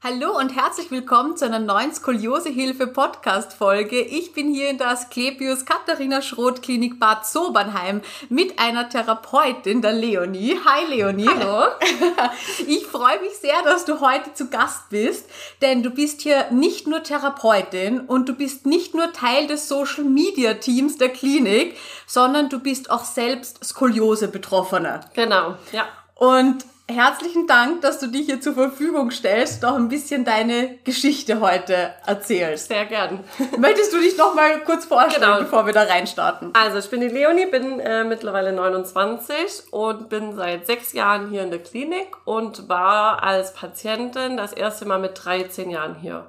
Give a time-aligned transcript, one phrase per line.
[0.00, 4.00] Hallo und herzlich willkommen zu einer neuen Skoliosehilfe Podcast Folge.
[4.00, 9.94] Ich bin hier in der Asklepios Katharina Schroth Klinik Bad Sobernheim mit einer Therapeutin, der
[9.94, 10.56] Leonie.
[10.64, 11.26] Hi Leonie.
[11.26, 11.72] Hallo.
[12.68, 15.28] Ich freue mich sehr, dass du heute zu Gast bist,
[15.62, 20.04] denn du bist hier nicht nur Therapeutin und du bist nicht nur Teil des Social
[20.04, 21.76] Media Teams der Klinik,
[22.06, 25.00] sondern du bist auch selbst Skoliose Betroffene.
[25.14, 25.88] Genau, ja.
[26.14, 31.40] Und herzlichen Dank, dass du dich hier zur Verfügung stellst, doch ein bisschen deine Geschichte
[31.40, 32.68] heute erzählst.
[32.68, 33.20] Sehr gern.
[33.58, 35.38] Möchtest du dich noch mal kurz vorstellen, genau.
[35.40, 36.50] bevor wir da reinstarten?
[36.54, 41.42] Also, ich bin die Leonie, bin äh, mittlerweile 29 und bin seit sechs Jahren hier
[41.42, 46.26] in der Klinik und war als Patientin das erste Mal mit 13 Jahren hier.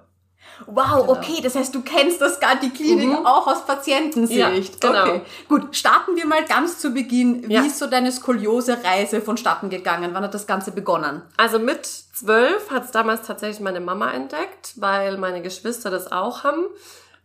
[0.65, 1.11] Wow, genau.
[1.11, 3.25] okay, das heißt, du kennst das gar die Klinik mhm.
[3.25, 4.83] auch aus Patientensicht.
[4.83, 5.03] Ja, genau.
[5.03, 5.21] Okay.
[5.47, 7.47] Gut, starten wir mal ganz zu Beginn.
[7.47, 7.61] Wie ja.
[7.61, 10.11] ist so deine Skoliose-Reise vonstatten gegangen?
[10.13, 11.21] Wann hat das Ganze begonnen?
[11.37, 16.43] Also mit zwölf hat es damals tatsächlich meine Mama entdeckt, weil meine Geschwister das auch
[16.43, 16.65] haben.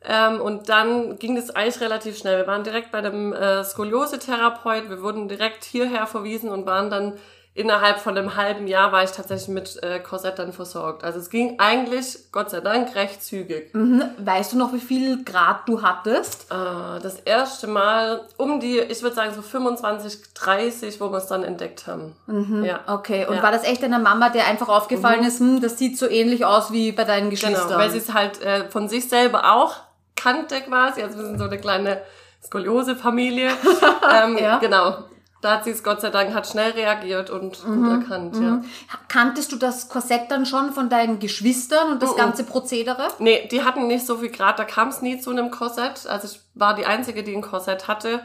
[0.07, 2.39] Ähm, und dann ging es eigentlich relativ schnell.
[2.39, 4.91] Wir waren direkt bei einem äh, Skoliose-Therapeut.
[4.91, 7.15] Wir wurden direkt hierher verwiesen und waren dann
[7.55, 11.05] innerhalb von einem halben Jahr war ich tatsächlich mit äh, Korsett dann versorgt.
[11.05, 13.73] Also es ging eigentlich, Gott sei Dank, recht zügig.
[13.73, 14.03] Mhm.
[14.19, 16.51] Weißt du noch, wie viel Grad du hattest?
[16.51, 21.29] Äh, das erste Mal um die, ich würde sagen so 25, 30, wo wir es
[21.29, 22.17] dann entdeckt haben.
[22.27, 22.65] Mhm.
[22.65, 22.81] Ja.
[22.89, 23.43] Okay, und ja.
[23.43, 25.27] war das echt deiner Mama, der einfach aufgefallen mhm.
[25.27, 27.69] ist, hm, das sieht so ähnlich aus wie bei deinen Geschwistern?
[27.69, 29.77] Genau, weil sie es halt äh, von sich selber auch
[30.17, 31.03] kannte quasi.
[31.03, 32.01] Also wir sind so eine kleine
[32.45, 33.51] Skoliose-Familie.
[34.13, 34.59] ähm, ja.
[34.59, 35.05] Genau.
[35.45, 37.87] Da hat sie es Gott sei Dank hat schnell reagiert und, mhm.
[37.87, 38.43] und erkannt, mhm.
[38.43, 38.63] ja.
[39.09, 42.17] Kanntest du das Korsett dann schon von deinen Geschwistern und das mhm.
[42.17, 43.09] ganze Prozedere?
[43.19, 46.07] Nee, die hatten nicht so viel Grad, da kam es nie zu einem Korsett.
[46.07, 48.23] Also ich war die Einzige, die ein Korsett hatte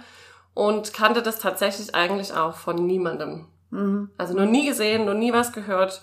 [0.54, 3.48] und kannte das tatsächlich eigentlich auch von niemandem.
[3.72, 4.12] Mhm.
[4.18, 6.02] Also noch nie gesehen, noch nie was gehört.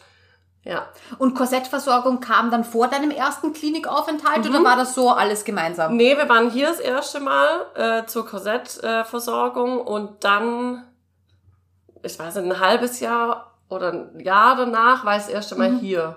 [0.65, 0.87] Ja.
[1.17, 4.51] Und Korsettversorgung kam dann vor deinem ersten Klinikaufenthalt mhm.
[4.51, 5.97] oder war das so alles gemeinsam?
[5.97, 10.85] Nee, wir waren hier das erste Mal äh, zur Korsettversorgung und dann
[12.07, 15.71] ich weiß nicht, ein halbes Jahr oder ein Jahr danach war ich das erste Mal
[15.71, 15.79] mhm.
[15.79, 16.17] hier.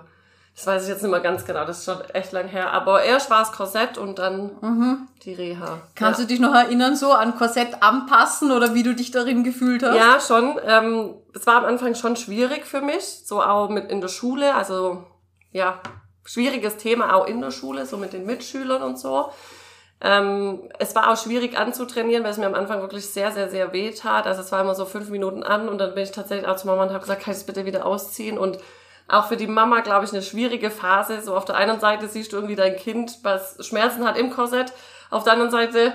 [0.54, 2.72] Das weiß ich jetzt nicht mehr ganz genau, das ist schon echt lang her.
[2.72, 5.08] Aber erst war es Korsett und dann mhm.
[5.24, 5.78] die Reha.
[5.94, 6.26] Kannst ja.
[6.26, 9.96] du dich noch erinnern, so an Korsett anpassen oder wie du dich darin gefühlt hast?
[9.96, 10.58] Ja, schon.
[10.66, 14.54] Ähm, es war am Anfang schon schwierig für mich, so auch mit in der Schule.
[14.54, 15.04] Also
[15.52, 15.80] ja,
[16.24, 19.32] schwieriges Thema auch in der Schule, so mit den Mitschülern und so.
[20.02, 23.72] Ähm, es war auch schwierig anzutrainieren, weil es mir am Anfang wirklich sehr, sehr, sehr
[23.72, 24.26] weh tat.
[24.26, 26.66] Also es war immer so fünf Minuten an und dann bin ich tatsächlich auch zu
[26.66, 28.38] Mama und habe gesagt, kann ich es bitte wieder ausziehen?
[28.38, 28.58] Und
[29.08, 31.20] auch für die Mama, glaube ich, eine schwierige Phase.
[31.20, 34.72] So auf der einen Seite siehst du irgendwie dein Kind, was Schmerzen hat im Korsett.
[35.10, 35.92] Auf der anderen Seite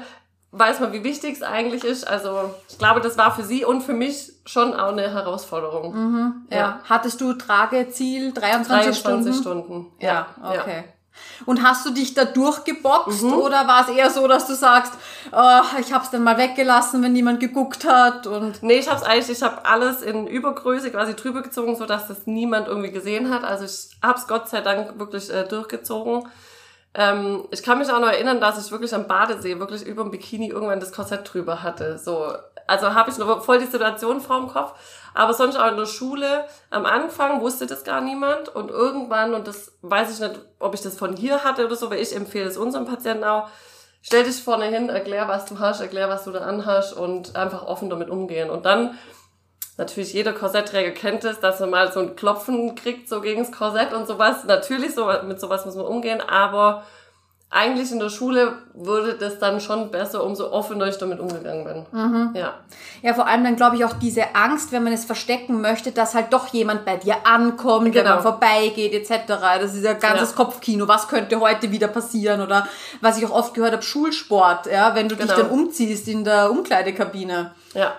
[0.51, 2.07] weiß man, wie wichtig es eigentlich ist.
[2.07, 5.93] Also ich glaube, das war für sie und für mich schon auch eine Herausforderung.
[5.93, 6.57] Mhm, ja.
[6.57, 6.79] ja.
[6.83, 9.73] Hattest du Trageziel 23, 23 Stunden?
[9.73, 9.91] Stunden.
[9.99, 10.77] Ja, okay.
[10.77, 10.94] Ja.
[11.45, 13.33] Und hast du dich da durchgeboxt mhm.
[13.33, 14.93] oder war es eher so, dass du sagst,
[15.31, 18.99] oh, ich habe es dann mal weggelassen, wenn niemand geguckt hat und Nee, ich habe
[18.99, 22.91] es eigentlich, ich habe alles in Übergröße quasi drüber gezogen, so dass das niemand irgendwie
[22.91, 23.43] gesehen hat.
[23.43, 26.27] Also ich habe es Gott sei Dank wirklich äh, durchgezogen.
[26.93, 30.11] Ähm, ich kann mich auch noch erinnern, dass ich wirklich am Badesee wirklich über dem
[30.11, 31.97] Bikini irgendwann das Korsett drüber hatte.
[31.97, 32.33] So,
[32.67, 34.73] also habe ich noch voll die Situation vor dem Kopf.
[35.13, 39.47] Aber sonst auch in der Schule, am Anfang wusste das gar niemand und irgendwann, und
[39.47, 42.47] das weiß ich nicht, ob ich das von hier hatte oder so, weil ich empfehle
[42.47, 43.47] es unseren Patienten auch,
[44.01, 47.65] stell dich vorne hin, erklär, was du hast, erklär, was du da anhast und einfach
[47.65, 48.49] offen damit umgehen.
[48.49, 48.97] Und dann,
[49.77, 53.53] natürlich jeder Korsettträger kennt es, dass man mal so ein Klopfen kriegt, so gegen das
[53.53, 54.43] Korsett und sowas.
[54.43, 56.83] Natürlich, so, mit sowas muss man umgehen, aber
[57.49, 61.85] eigentlich in der Schule würde das dann schon besser, umso offener ich damit umgegangen bin.
[61.91, 62.35] Mhm.
[62.35, 62.55] Ja.
[63.01, 66.15] Ja, vor allem dann glaube ich auch diese Angst, wenn man es verstecken möchte, dass
[66.15, 68.03] halt doch jemand bei dir ankommt, genau.
[68.03, 69.23] wenn man vorbeigeht etc.
[69.61, 70.35] Das ist ja ganzes ja.
[70.35, 70.87] Kopfkino.
[70.87, 72.41] Was könnte heute wieder passieren?
[72.41, 72.67] Oder
[72.99, 75.33] was ich auch oft gehört habe, Schulsport, ja, wenn du genau.
[75.33, 77.53] dich dann umziehst in der Umkleidekabine.
[77.73, 77.93] Ja,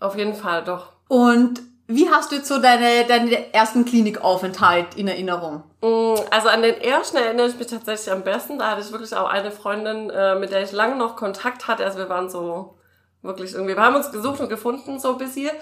[0.00, 0.92] auf jeden Fall, doch.
[1.08, 5.64] Und wie hast du jetzt so deine, deine ersten Klinikaufenthalt in Erinnerung?
[5.82, 8.58] Mm, also an den ersten erinnere ich mich tatsächlich am besten.
[8.58, 11.84] Da hatte ich wirklich auch eine Freundin, äh, mit der ich lange noch Kontakt hatte.
[11.84, 12.78] Also wir waren so
[13.22, 15.52] wirklich irgendwie, wir haben uns gesucht und gefunden so bis hier.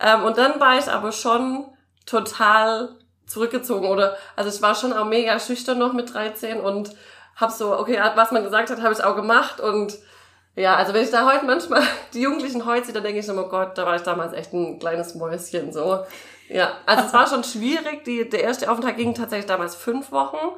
[0.00, 1.66] Ähm, und dann war ich aber schon
[2.06, 2.96] total
[3.26, 6.90] zurückgezogen oder, also ich war schon auch mega schüchtern noch mit 13 und
[7.36, 9.96] hab so, okay, was man gesagt hat, habe ich auch gemacht und
[10.56, 11.82] ja, also wenn ich da heute manchmal
[12.14, 14.52] die Jugendlichen heute sehe, dann denke ich immer, oh Gott, da war ich damals echt
[14.52, 16.04] ein kleines Mäuschen so.
[16.48, 18.04] Ja, also es war schon schwierig.
[18.04, 20.56] Die, der erste Aufenthalt ging tatsächlich damals fünf Wochen.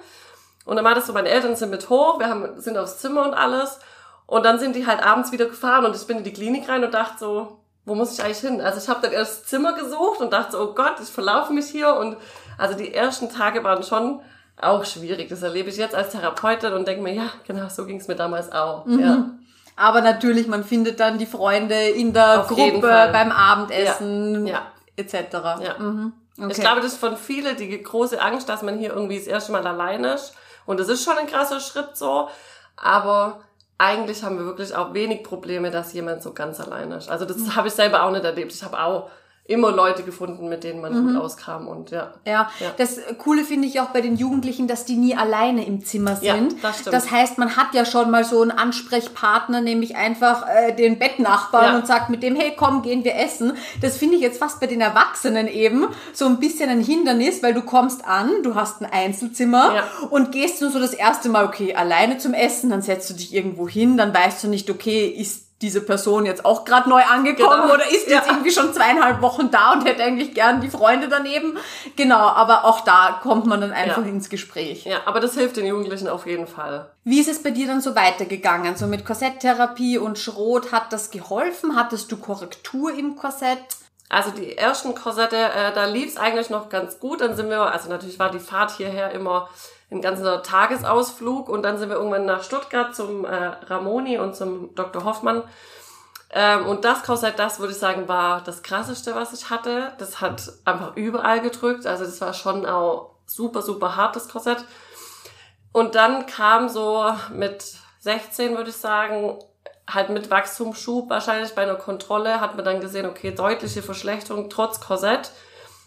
[0.64, 3.24] Und dann war das so, meine Eltern sind mit hoch, wir haben, sind aufs Zimmer
[3.24, 3.80] und alles.
[4.26, 6.84] Und dann sind die halt abends wieder gefahren und ich bin in die Klinik rein
[6.84, 8.60] und dachte so, wo muss ich eigentlich hin?
[8.60, 11.66] Also ich habe dann erst Zimmer gesucht und dachte so, oh Gott, ich verlaufe mich
[11.66, 11.94] hier.
[11.96, 12.16] Und
[12.56, 14.20] also die ersten Tage waren schon
[14.56, 15.28] auch schwierig.
[15.28, 18.14] Das erlebe ich jetzt als Therapeutin und denke mir, ja, genau, so ging es mir
[18.14, 18.86] damals auch.
[18.86, 19.00] Mhm.
[19.00, 19.30] Ja.
[19.76, 24.54] Aber natürlich, man findet dann die Freunde in der Auf Gruppe beim Abendessen ja.
[24.54, 24.72] Ja.
[24.96, 25.32] etc.
[25.32, 25.78] Ja.
[25.78, 26.12] Mhm.
[26.38, 26.52] Okay.
[26.52, 29.52] Ich glaube, das ist von vielen die große Angst, dass man hier irgendwie das erste
[29.52, 30.34] Mal allein ist.
[30.66, 32.28] Und das ist schon ein krasser Schritt so.
[32.76, 33.40] Aber
[33.78, 37.08] eigentlich haben wir wirklich auch wenig Probleme, dass jemand so ganz allein ist.
[37.10, 37.56] Also das mhm.
[37.56, 38.52] habe ich selber auch nicht erlebt.
[38.52, 39.10] Ich habe auch
[39.44, 41.08] immer Leute gefunden, mit denen man mhm.
[41.08, 42.14] gut auskam und ja.
[42.24, 42.48] ja.
[42.60, 46.14] Ja, das Coole finde ich auch bei den Jugendlichen, dass die nie alleine im Zimmer
[46.14, 46.52] sind.
[46.52, 46.94] Ja, das stimmt.
[46.94, 51.72] Das heißt, man hat ja schon mal so einen Ansprechpartner, nämlich einfach äh, den Bettnachbarn
[51.72, 51.78] ja.
[51.78, 53.54] und sagt mit dem, hey, komm, gehen wir essen.
[53.80, 57.52] Das finde ich jetzt fast bei den Erwachsenen eben so ein bisschen ein Hindernis, weil
[57.52, 60.08] du kommst an, du hast ein Einzelzimmer ja.
[60.10, 63.34] und gehst nur so das erste Mal, okay, alleine zum Essen, dann setzt du dich
[63.34, 67.62] irgendwo hin, dann weißt du nicht, okay, ist diese Person jetzt auch gerade neu angekommen
[67.62, 67.74] genau.
[67.74, 68.32] oder ist jetzt ja.
[68.32, 71.56] irgendwie schon zweieinhalb Wochen da und hätte eigentlich gern die Freunde daneben.
[71.96, 74.08] Genau, aber auch da kommt man dann einfach ja.
[74.08, 74.84] ins Gespräch.
[74.84, 76.90] Ja, aber das hilft den Jugendlichen auf jeden Fall.
[77.04, 78.76] Wie ist es bei dir dann so weitergegangen?
[78.76, 81.76] So mit Korsetttherapie und Schrot, hat das geholfen?
[81.76, 83.58] Hattest du Korrektur im Korsett?
[84.08, 87.22] Also die ersten Korsette, äh, da lief es eigentlich noch ganz gut.
[87.22, 89.48] Dann sind wir, also natürlich war die Fahrt hierher immer
[89.92, 93.34] ein ganzer Tagesausflug und dann sind wir irgendwann nach Stuttgart zum äh,
[93.66, 95.04] Ramoni und zum Dr.
[95.04, 95.42] Hoffmann.
[96.30, 99.92] Ähm, und das Korsett, das würde ich sagen, war das krasseste, was ich hatte.
[99.98, 101.86] Das hat einfach überall gedrückt.
[101.86, 104.64] Also das war schon auch super, super hartes Korsett.
[105.72, 107.64] Und dann kam so mit
[108.00, 109.38] 16, würde ich sagen,
[109.90, 114.80] halt mit Wachstumsschub wahrscheinlich bei einer Kontrolle, hat man dann gesehen, okay, deutliche Verschlechterung trotz
[114.80, 115.30] Korsett.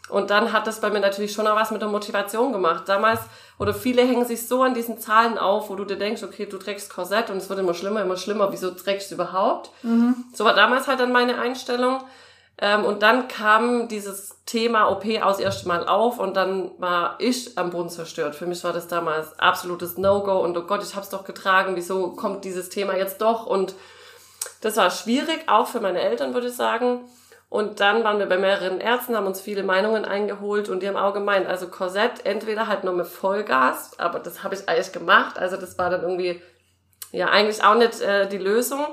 [0.09, 2.87] Und dann hat das bei mir natürlich schon auch was mit der Motivation gemacht.
[2.87, 3.21] Damals,
[3.57, 6.57] oder viele hängen sich so an diesen Zahlen auf, wo du dir denkst, okay, du
[6.57, 8.51] trägst Korsett und es wird immer schlimmer, immer schlimmer.
[8.51, 9.71] Wieso trägst du überhaupt?
[9.83, 10.25] Mhm.
[10.33, 12.01] So war damals halt dann meine Einstellung.
[12.57, 17.57] Ähm, und dann kam dieses Thema OP aus erste Mal auf und dann war ich
[17.57, 18.35] am Boden zerstört.
[18.35, 21.75] Für mich war das damals absolutes No-Go und oh Gott, ich hab's doch getragen.
[21.75, 23.45] Wieso kommt dieses Thema jetzt doch?
[23.45, 23.75] Und
[24.61, 27.01] das war schwierig, auch für meine Eltern, würde ich sagen.
[27.55, 30.97] Und dann waren wir bei mehreren Ärzten, haben uns viele Meinungen eingeholt und die haben
[30.97, 35.39] auch gemeint, also Korsett entweder halt nur mit Vollgas, aber das habe ich eigentlich gemacht,
[35.39, 36.41] also das war dann irgendwie
[37.13, 38.85] ja eigentlich auch nicht äh, die Lösung.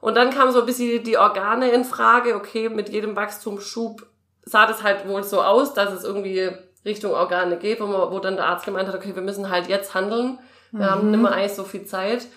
[0.00, 4.06] Und dann kam so ein bisschen die Organe in Frage, okay, mit jedem Wachstumsschub
[4.44, 6.52] sah das halt wohl so aus, dass es irgendwie
[6.84, 9.66] Richtung Organe geht, wo, man, wo dann der Arzt gemeint hat, okay, wir müssen halt
[9.66, 10.38] jetzt handeln,
[10.70, 10.90] wir mhm.
[10.90, 12.28] haben nicht mehr eigentlich so viel Zeit.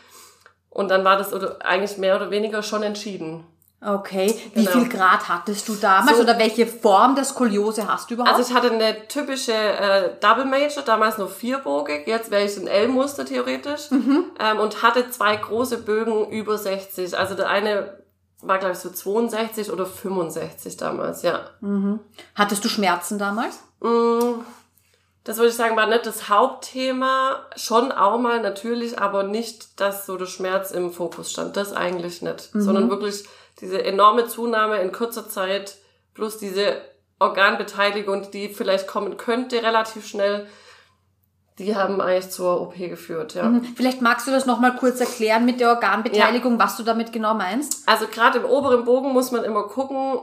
[0.71, 3.45] Und dann war das eigentlich mehr oder weniger schon entschieden.
[3.81, 4.71] Okay, wie genau.
[4.71, 8.35] viel Grad hattest du damals so, oder welche Form der Skoliose hast du überhaupt?
[8.35, 12.67] Also ich hatte eine typische äh, Double Major, damals nur vierbogig, jetzt wäre ich ein
[12.67, 14.25] L-Muster theoretisch mhm.
[14.37, 17.17] ähm, und hatte zwei große Bögen über 60.
[17.17, 17.99] Also der eine
[18.41, 21.49] war glaube ich so 62 oder 65 damals, ja.
[21.61, 22.01] Mhm.
[22.35, 23.59] Hattest du Schmerzen damals?
[23.79, 24.41] Mm,
[25.23, 30.05] das würde ich sagen, war nicht das Hauptthema, schon auch mal natürlich, aber nicht, dass
[30.05, 31.55] so der Schmerz im Fokus stand.
[31.55, 32.61] Das eigentlich nicht, mhm.
[32.61, 33.25] sondern wirklich
[33.61, 35.77] diese enorme Zunahme in kurzer Zeit
[36.13, 36.81] plus diese
[37.19, 40.47] Organbeteiligung, die vielleicht kommen könnte relativ schnell,
[41.59, 43.43] die haben eigentlich zur OP geführt, ja.
[43.43, 43.63] Mhm.
[43.75, 46.59] Vielleicht magst du das nochmal kurz erklären mit der Organbeteiligung, ja.
[46.59, 47.87] was du damit genau meinst?
[47.87, 50.21] Also gerade im oberen Bogen muss man immer gucken,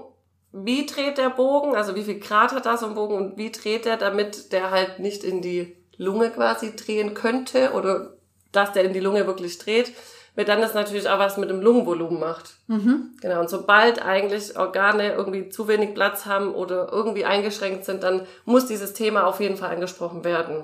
[0.52, 3.52] wie dreht der Bogen, also wie viel Grad hat da so ein Bogen und wie
[3.52, 8.16] dreht er, damit der halt nicht in die Lunge quasi drehen könnte oder
[8.52, 9.93] dass der in die Lunge wirklich dreht,
[10.37, 12.55] weil dann das natürlich auch was mit dem Lungenvolumen macht.
[12.69, 13.16] Mhm.
[13.21, 18.26] Genau, und sobald eigentlich Organe irgendwie zu wenig Platz haben oder irgendwie eingeschränkt sind, dann
[18.45, 20.62] muss dieses Thema auf jeden Fall angesprochen werden.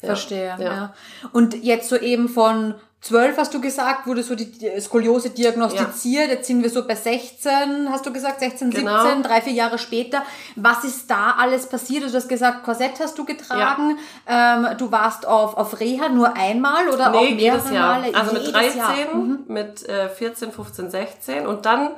[0.00, 0.60] Verstehe, ja.
[0.60, 0.94] ja.
[1.32, 4.48] Und jetzt so eben von 12 hast du gesagt, wurde so die
[4.80, 6.28] Skoliose diagnostiziert.
[6.28, 6.34] Ja.
[6.36, 9.02] Jetzt sind wir so bei 16, hast du gesagt, 16, genau.
[9.02, 10.22] 17, drei, vier Jahre später.
[10.56, 12.04] Was ist da alles passiert?
[12.04, 13.98] Du hast gesagt, Korsett hast du getragen.
[14.26, 14.56] Ja.
[14.70, 17.72] Ähm, du warst auf, auf Reha nur einmal oder nee, auch mehrere.
[17.72, 18.14] Male?
[18.14, 18.80] Also mit 13,
[19.12, 19.38] mhm.
[19.48, 21.90] mit äh, 14, 15, 16 und dann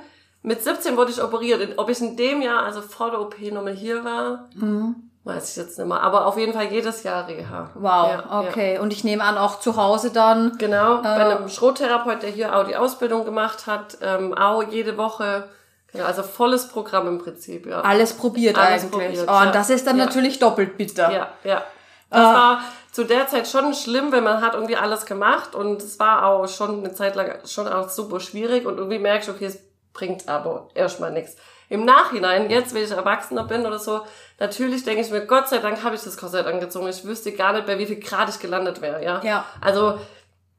[0.43, 1.75] mit 17 wurde ich operiert.
[1.77, 5.11] Ob ich in dem Jahr, also vor der OP nochmal hier war, mhm.
[5.27, 6.01] Weiß ich jetzt nicht mehr.
[6.03, 7.71] Aber auf jeden Fall jedes Jahr Reha.
[7.75, 8.75] Wow, ja, okay.
[8.75, 8.81] Ja.
[8.81, 10.57] Und ich nehme an, auch zu Hause dann.
[10.57, 14.97] Genau, äh, bei einem Schrottherapeut, der hier auch die Ausbildung gemacht hat, ähm, auch jede
[14.97, 15.49] Woche.
[15.91, 17.81] Genau, also volles Programm im Prinzip, ja.
[17.81, 19.19] Alles probiert Alles eigentlich.
[19.19, 21.11] Probiert, oh, und das ist dann natürlich doppelt bitter.
[21.11, 21.65] Ja, ja.
[22.09, 22.35] Das äh.
[22.35, 22.61] war
[22.93, 26.47] zu der Zeit schon schlimm, wenn man hat irgendwie alles gemacht und es war auch
[26.47, 29.59] schon eine Zeit lang schon auch super schwierig und irgendwie merkst du, okay, es
[29.93, 31.35] bringt aber erstmal nichts.
[31.69, 34.03] Im Nachhinein, jetzt, wenn ich Erwachsener bin oder so,
[34.39, 36.89] natürlich denke ich mir, Gott sei Dank habe ich das Korsett angezogen.
[36.89, 39.21] Ich wüsste gar nicht, bei wie viel Grad ich gelandet wäre, ja.
[39.23, 39.45] Ja.
[39.61, 39.99] Also,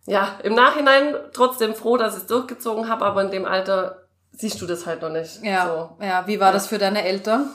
[0.06, 4.62] ja, im Nachhinein trotzdem froh, dass ich es durchgezogen habe, aber in dem Alter siehst
[4.62, 5.44] du das halt noch nicht.
[5.44, 6.06] Ja, so.
[6.06, 6.28] ja.
[6.28, 6.54] Wie war ja.
[6.54, 7.52] das für deine Eltern?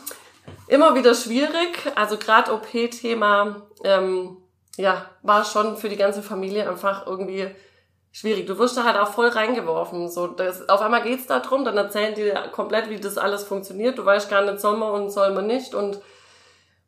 [0.66, 1.78] Immer wieder schwierig.
[1.94, 4.36] Also gerade OP-Thema, ähm,
[4.76, 7.54] ja, war schon für die ganze Familie einfach irgendwie
[8.12, 8.46] schwierig.
[8.46, 10.08] Du wirst da halt auch voll reingeworfen.
[10.10, 13.98] So, das, auf einmal geht's da drum, dann erzählen die komplett, wie das alles funktioniert.
[13.98, 15.74] Du weißt gar nicht, soll man und soll man nicht.
[15.74, 15.98] Und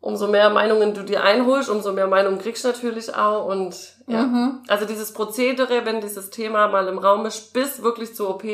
[0.00, 3.47] umso mehr Meinungen du dir einholst, umso mehr Meinungen kriegst du natürlich auch.
[3.47, 3.75] Und
[4.07, 4.62] ja, mhm.
[4.69, 8.45] also dieses Prozedere, wenn dieses Thema mal im Raum ist, bis wirklich zur OP,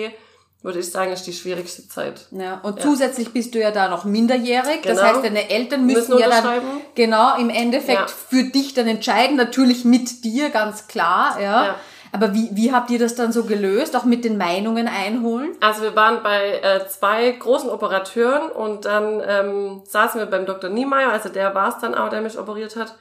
[0.63, 2.27] würde ich sagen, ist die schwierigste Zeit.
[2.31, 2.83] Ja, und ja.
[2.85, 4.83] zusätzlich bist du ja da noch minderjährig.
[4.83, 4.95] Genau.
[4.95, 6.63] Das heißt, deine Eltern müssen, müssen ja dann
[6.95, 8.07] genau im Endeffekt ja.
[8.07, 11.65] für dich dann entscheiden, natürlich mit dir, ganz klar, ja.
[11.65, 11.75] ja.
[12.13, 15.57] Aber wie, wie habt ihr das dann so gelöst, auch mit den Meinungen einholen?
[15.61, 20.71] Also wir waren bei äh, zwei großen Operateuren und dann ähm, saßen wir beim Dr.
[20.71, 22.97] Niemeyer, also der war es dann auch, der mich operiert hat.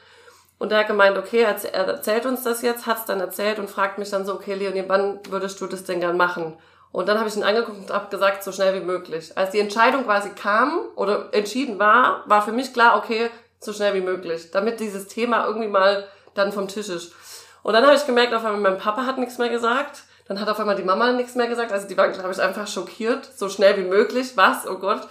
[0.59, 3.59] Und der hat gemeint, okay, er, er erzählt uns das jetzt, hat es dann erzählt
[3.59, 6.57] und fragt mich dann so, okay, Leonie, wann würdest du das denn gern machen?
[6.91, 9.31] Und dann habe ich ihn angeguckt und habe gesagt, so schnell wie möglich.
[9.35, 13.93] Als die Entscheidung quasi kam oder entschieden war, war für mich klar, okay, so schnell
[13.93, 17.13] wie möglich, damit dieses Thema irgendwie mal dann vom Tisch ist.
[17.69, 20.01] Und dann habe ich gemerkt, auf einmal mein Papa hat nichts mehr gesagt.
[20.27, 21.71] Dann hat auf einmal die Mama nichts mehr gesagt.
[21.71, 23.29] Also die waren, glaube ich, einfach schockiert.
[23.37, 24.35] So schnell wie möglich.
[24.37, 24.65] Was?
[24.65, 25.01] Oh Gott.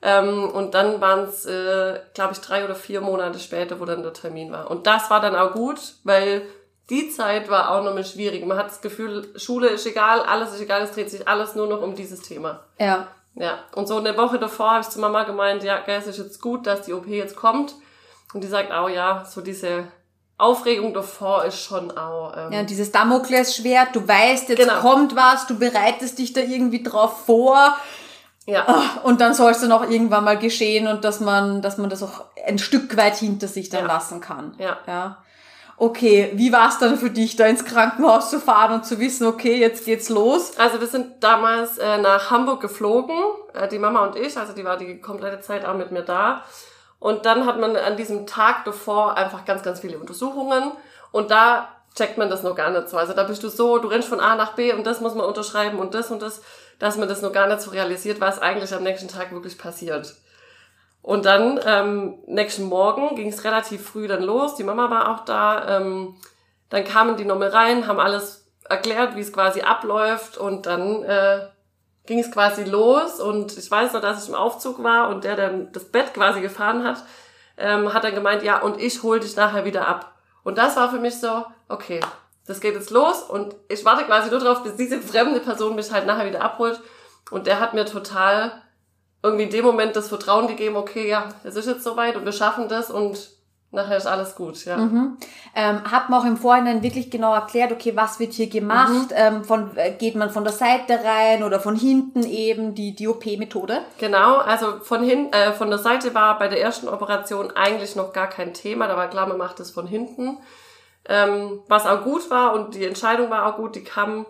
[0.00, 4.02] Ähm, und dann waren es, äh, glaube ich, drei oder vier Monate später, wo dann
[4.02, 4.70] der Termin war.
[4.70, 6.46] Und das war dann auch gut, weil
[6.88, 8.42] die Zeit war auch nochmal schwierig.
[8.46, 11.66] Man hat das Gefühl, Schule ist egal, alles ist egal, es dreht sich alles nur
[11.66, 12.64] noch um dieses Thema.
[12.78, 13.08] Ja.
[13.34, 13.58] Ja.
[13.74, 16.66] Und so eine Woche davor habe ich zu Mama gemeint, ja, es ist jetzt gut,
[16.66, 17.74] dass die OP jetzt kommt.
[18.32, 19.84] Und die sagt auch, ja, so diese
[20.38, 22.32] Aufregung davor ist schon auch.
[22.36, 24.80] Ähm ja, dieses Damoklesschwert, du weißt, jetzt genau.
[24.80, 27.76] kommt was, du bereitest dich da irgendwie drauf vor.
[28.46, 28.64] Ja.
[28.66, 31.90] Ah, und dann soll es dann auch irgendwann mal geschehen und dass man, dass man
[31.90, 33.86] das auch ein Stück weit hinter sich dann ja.
[33.88, 34.54] lassen kann.
[34.58, 34.78] Ja.
[34.86, 35.18] ja.
[35.76, 39.26] Okay, wie war es dann für dich, da ins Krankenhaus zu fahren und zu wissen,
[39.26, 40.58] okay, jetzt geht's los?
[40.58, 43.16] Also wir sind damals äh, nach Hamburg geflogen,
[43.54, 46.42] äh, die Mama und ich, also die war die komplette Zeit auch mit mir da.
[47.00, 50.72] Und dann hat man an diesem Tag davor einfach ganz, ganz viele Untersuchungen.
[51.12, 52.96] Und da checkt man das noch gar nicht so.
[52.96, 55.26] Also da bist du so, du rennst von A nach B und das muss man
[55.26, 56.42] unterschreiben und das und das,
[56.78, 60.14] dass man das noch gar nicht so realisiert, was eigentlich am nächsten Tag wirklich passiert.
[61.02, 64.56] Und dann, ähm, nächsten Morgen ging es relativ früh dann los.
[64.56, 65.78] Die Mama war auch da.
[65.78, 66.16] Ähm,
[66.68, 71.46] dann kamen die nochmal rein, haben alles erklärt, wie es quasi abläuft und dann äh,
[72.08, 75.36] ging es quasi los und ich weiß noch, dass ich im Aufzug war und der,
[75.36, 77.04] der das Bett quasi gefahren hat,
[77.58, 80.14] ähm, hat dann gemeint, ja, und ich hol dich nachher wieder ab.
[80.42, 82.00] Und das war für mich so, okay,
[82.46, 85.92] das geht jetzt los und ich warte quasi nur darauf, bis diese fremde Person mich
[85.92, 86.80] halt nachher wieder abholt.
[87.30, 88.62] Und der hat mir total
[89.22, 92.32] irgendwie in dem Moment das Vertrauen gegeben, okay, ja, es ist jetzt soweit und wir
[92.32, 93.18] schaffen das und
[93.70, 94.78] nachher ist alles gut, ja.
[94.78, 95.18] Mhm.
[95.54, 99.10] Ähm, hat man auch im Vorhinein wirklich genau erklärt, okay, was wird hier gemacht?
[99.10, 99.14] Mhm.
[99.14, 103.08] Ähm, von, äh, geht man von der Seite rein oder von hinten eben die, die
[103.08, 103.82] OP-Methode?
[103.98, 108.12] Genau, also von hin, äh, von der Seite war bei der ersten Operation eigentlich noch
[108.12, 110.38] gar kein Thema, da war klar, man macht es von hinten.
[111.06, 114.26] Ähm, was auch gut war und die Entscheidung war auch gut, die kam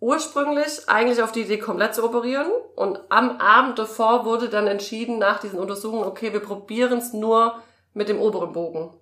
[0.00, 2.50] ursprünglich eigentlich auf die Idee, komplett zu operieren.
[2.74, 7.54] Und am Abend davor wurde dann entschieden, nach diesen Untersuchungen, okay, wir probieren es nur
[7.94, 8.94] mit dem oberen Bogen.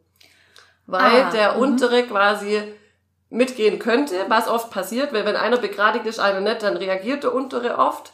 [0.87, 1.63] Weil Ah, der mhm.
[1.63, 2.63] untere quasi
[3.31, 7.35] mitgehen könnte, was oft passiert, weil wenn einer begradigt ist, einer nicht, dann reagiert der
[7.35, 8.13] untere oft.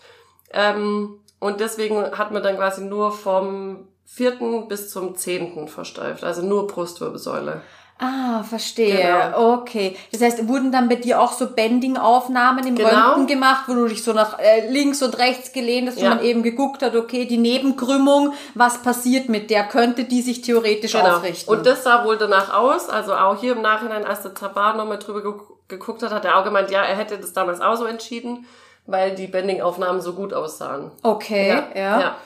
[0.51, 6.43] Ähm, und deswegen hat man dann quasi nur vom vierten bis zum zehnten versteift, also
[6.43, 7.63] nur Brustwirbelsäule.
[7.99, 8.97] Ah, verstehe.
[8.97, 9.55] Genau.
[9.55, 9.97] Okay.
[10.11, 12.89] Das heißt, wurden dann bei dir auch so Bending-Aufnahmen im Genau.
[12.91, 16.17] Röntgen gemacht, wo du dich so nach äh, links und rechts gelehnt hast, wo Ja.
[16.17, 19.65] man eben geguckt hat, okay, die Nebenkrümmung, was passiert mit der?
[19.65, 21.47] Könnte die sich theoretisch aufrichten?
[21.47, 21.59] Genau.
[21.59, 22.89] Und das sah wohl danach aus.
[22.89, 25.33] Also auch hier im Nachhinein, als der Tabar nochmal drüber ge
[25.67, 28.45] geguckt hat, hat er auch gemeint, ja, er hätte das damals auch so entschieden,
[28.87, 30.91] weil die Bending-Aufnahmen so gut aussahen.
[31.03, 32.17] okay, ja.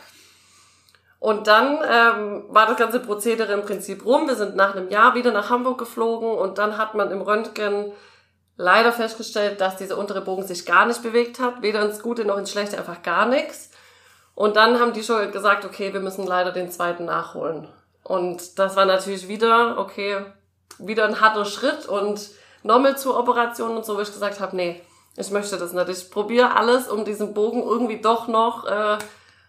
[1.20, 4.28] Und dann ähm, war das ganze Prozedere im Prinzip rum.
[4.28, 7.92] Wir sind nach einem Jahr wieder nach Hamburg geflogen und dann hat man im Röntgen
[8.56, 12.38] leider festgestellt, dass dieser untere Bogen sich gar nicht bewegt hat, weder ins Gute noch
[12.38, 13.70] ins Schlechte, einfach gar nichts.
[14.34, 17.68] Und dann haben die schon gesagt, okay, wir müssen leider den zweiten nachholen.
[18.04, 20.24] Und das war natürlich wieder, okay,
[20.78, 22.30] wieder ein harter Schritt und
[22.62, 24.80] nochmal zur Operation und so, wo ich gesagt habe, nee,
[25.16, 25.88] ich möchte das nicht.
[25.88, 28.98] Ich probiere alles, um diesen Bogen irgendwie doch noch äh,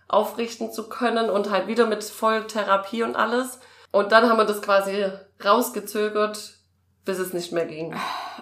[0.09, 3.59] aufrichten zu können und halt wieder mit Volltherapie und alles.
[3.91, 5.05] Und dann haben wir das quasi
[5.43, 6.55] rausgezögert,
[7.05, 7.95] bis es nicht mehr ging.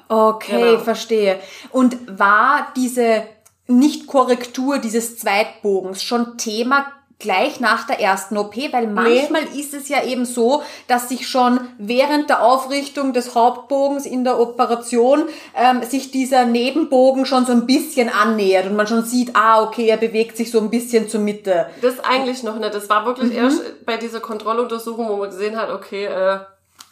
[0.10, 0.80] Okay, Genau.
[0.84, 1.40] verstehe.
[1.72, 3.24] Und war diese
[3.68, 6.86] Nicht-Korrektur dieses Zweitbogens schon Thema
[7.20, 8.56] gleich nach der ersten OP?
[8.72, 14.06] Weil manchmal ist es ja eben so, dass sich schon während der Aufrichtung des Hauptbogens
[14.06, 15.24] in der Operation
[15.56, 19.88] ähm, sich dieser Nebenbogen schon so ein bisschen annähert und man schon sieht, ah, okay,
[19.88, 21.68] er bewegt sich so ein bisschen zur Mitte.
[21.82, 22.74] Das eigentlich noch nicht.
[22.74, 26.40] Das war wirklich erst bei dieser Kontrolluntersuchung, wo man gesehen hat, okay, äh,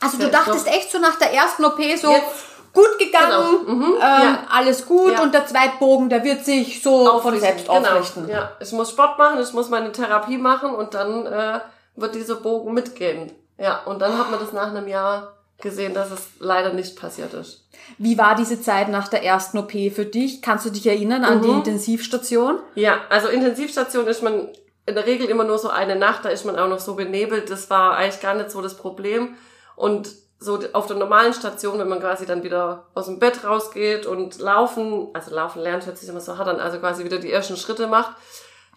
[0.02, 3.74] Also du dachtest echt so nach der ersten OP so Jetzt- gut gegangen, Genau.
[3.76, 3.84] Mhm.
[3.96, 4.40] ähm, Ja.
[4.52, 5.24] alles gut Ja.
[5.24, 7.40] und der Zweitbogen, der wird sich so von aufrichten.
[7.42, 7.78] selbst genau.
[7.80, 8.30] aufrichten.
[8.30, 11.60] Ja, ich muss Sport machen, ich muss meine Therapie machen und dann äh,
[11.96, 13.32] wird dieser Bogen mitgehen.
[13.58, 17.34] Ja, und dann hat man das nach einem Jahr gesehen, dass es leider nicht passiert
[17.34, 17.68] ist.
[17.98, 20.42] Wie war diese Zeit nach der ersten OP für dich?
[20.42, 21.44] Kannst du dich erinnern an Mhm.
[21.44, 22.60] die Intensivstation?
[22.76, 24.50] Ja, also Intensivstation ist man
[24.86, 27.50] in der Regel immer nur so eine Nacht, da ist man auch noch so benebelt.
[27.50, 29.36] Das war eigentlich gar nicht so das Problem.
[29.78, 34.06] Und so auf der normalen Station, wenn man quasi dann wieder aus dem Bett rausgeht
[34.06, 37.32] und laufen, also laufen lernt, hört sich immer so hart an, also quasi wieder die
[37.32, 38.16] ersten Schritte macht,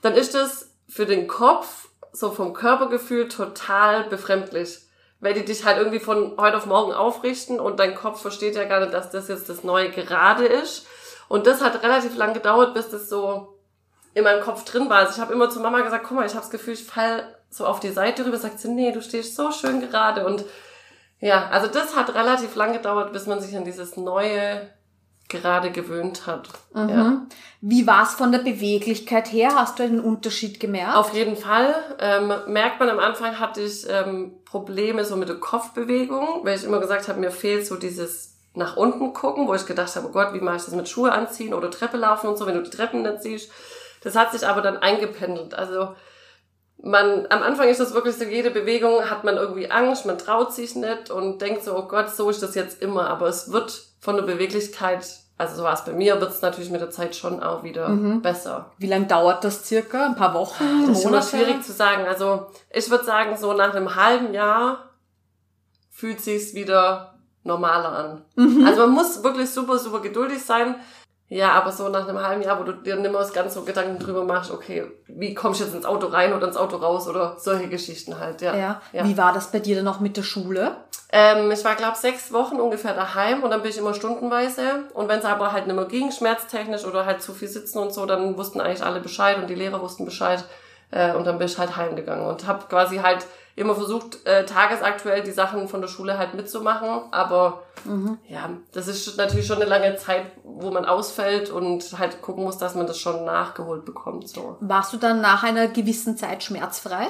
[0.03, 4.81] dann ist es für den Kopf, so vom Körpergefühl total befremdlich.
[5.21, 8.65] Weil die dich halt irgendwie von heute auf morgen aufrichten und dein Kopf versteht ja
[8.65, 10.87] gar nicht, dass das jetzt das neue Gerade ist.
[11.29, 13.59] Und das hat relativ lang gedauert, bis das so
[14.15, 14.99] in meinem Kopf drin war.
[14.99, 17.37] Also ich habe immer zu Mama gesagt, guck mal, ich habe das Gefühl, ich fall
[17.51, 18.39] so auf die Seite rüber.
[18.39, 20.25] Sagt sie, nee, du stehst so schön gerade.
[20.25, 20.45] Und
[21.21, 24.69] ja, also das hat relativ lang gedauert, bis man sich an dieses neue
[25.29, 26.49] gerade gewöhnt hat.
[26.75, 26.83] Ja.
[26.83, 27.27] Mhm.
[27.61, 29.51] Wie war es von der Beweglichkeit her?
[29.55, 30.97] Hast du einen Unterschied gemerkt?
[30.97, 31.75] Auf jeden Fall.
[31.99, 36.65] Ähm, merkt man am Anfang hatte ich ähm, Probleme so mit der Kopfbewegung, weil ich
[36.65, 40.13] immer gesagt habe, mir fehlt so dieses nach unten gucken, wo ich gedacht habe, oh
[40.13, 42.63] Gott, wie mache ich das mit Schuhe anziehen oder Treppe laufen und so, wenn du
[42.63, 43.53] die Treppen nicht siehst.
[44.03, 45.55] Das hat sich aber dann eingependelt.
[45.55, 45.95] Also
[46.83, 50.53] man, am Anfang ist das wirklich so, jede Bewegung hat man irgendwie Angst, man traut
[50.53, 53.09] sich nicht und denkt so, oh Gott, so ist das jetzt immer.
[53.09, 55.05] Aber es wird von der Beweglichkeit,
[55.37, 57.89] also so war es bei mir, wird es natürlich mit der Zeit schon auch wieder
[58.23, 58.73] besser.
[58.79, 60.07] Wie lange dauert das circa?
[60.07, 60.87] Ein paar Wochen?
[60.87, 61.29] Das ist immer Monate?
[61.29, 62.07] schwierig zu sagen.
[62.07, 64.91] Also ich würde sagen, so nach einem halben Jahr
[65.91, 68.25] fühlt sich's wieder normaler an.
[68.37, 68.65] Mhm.
[68.65, 70.77] Also man muss wirklich super, super geduldig sein.
[71.31, 74.25] Ja, aber so nach einem halben Jahr, wo du dir mehr ganz so Gedanken drüber
[74.25, 77.69] machst, okay, wie komme ich jetzt ins Auto rein oder ins Auto raus oder solche
[77.69, 78.57] Geschichten halt, ja.
[78.57, 78.81] Ja.
[78.93, 79.05] ja.
[79.05, 80.77] Wie war das bei dir dann noch mit der Schule?
[81.11, 84.85] Ähm, ich war, glaube sechs Wochen ungefähr daheim und dann bin ich immer stundenweise.
[84.95, 87.93] Und wenn es aber halt nicht mehr ging, schmerztechnisch oder halt zu viel sitzen und
[87.93, 90.45] so, dann wussten eigentlich alle Bescheid und die Lehrer wussten Bescheid.
[90.91, 93.27] Äh, und dann bin ich halt heimgegangen und habe quasi halt
[93.59, 97.03] immer versucht, äh, tagesaktuell die Sachen von der Schule halt mitzumachen.
[97.11, 97.63] Aber
[98.29, 102.59] ja, das ist natürlich schon eine lange Zeit, wo man ausfällt und halt gucken muss,
[102.59, 104.29] dass man das schon nachgeholt bekommt.
[104.29, 104.57] So.
[104.61, 107.09] Warst du dann nach einer gewissen Zeit schmerzfrei?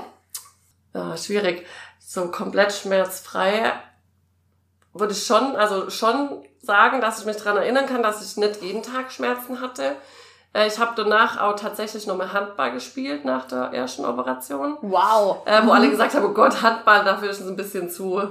[0.94, 1.66] Ja, schwierig.
[1.98, 3.72] So komplett schmerzfrei
[4.92, 8.62] würde ich schon, also schon sagen, dass ich mich dran erinnern kann, dass ich nicht
[8.62, 9.96] jeden Tag Schmerzen hatte.
[10.58, 14.76] Äh, Ich habe danach auch tatsächlich nochmal Handball gespielt nach der ersten Operation.
[14.82, 15.38] Wow.
[15.46, 18.22] Äh, wo alle gesagt haben, oh Gott, Handball, dafür ist es ein bisschen zu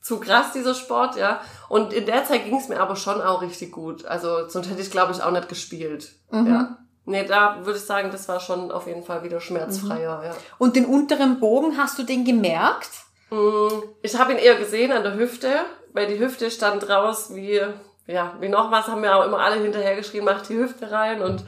[0.00, 1.40] zu krass, dieser Sport, ja.
[1.68, 4.04] Und in der Zeit ging es mir aber schon auch richtig gut.
[4.04, 6.10] Also sonst hätte ich, glaube ich, auch nicht gespielt.
[6.32, 6.46] Mhm.
[6.48, 6.76] Ja.
[7.04, 10.32] Nee, da würde ich sagen, das war schon auf jeden Fall wieder schmerzfreier, ja.
[10.58, 12.90] Und den unteren Bogen, hast du den gemerkt?
[13.30, 13.68] Mm,
[14.02, 15.48] Ich habe ihn eher gesehen an der Hüfte,
[15.92, 17.60] weil die Hüfte stand raus wie,
[18.06, 21.44] ja, wie noch was, haben mir auch immer alle hinterhergeschrieben, mach die Hüfte rein und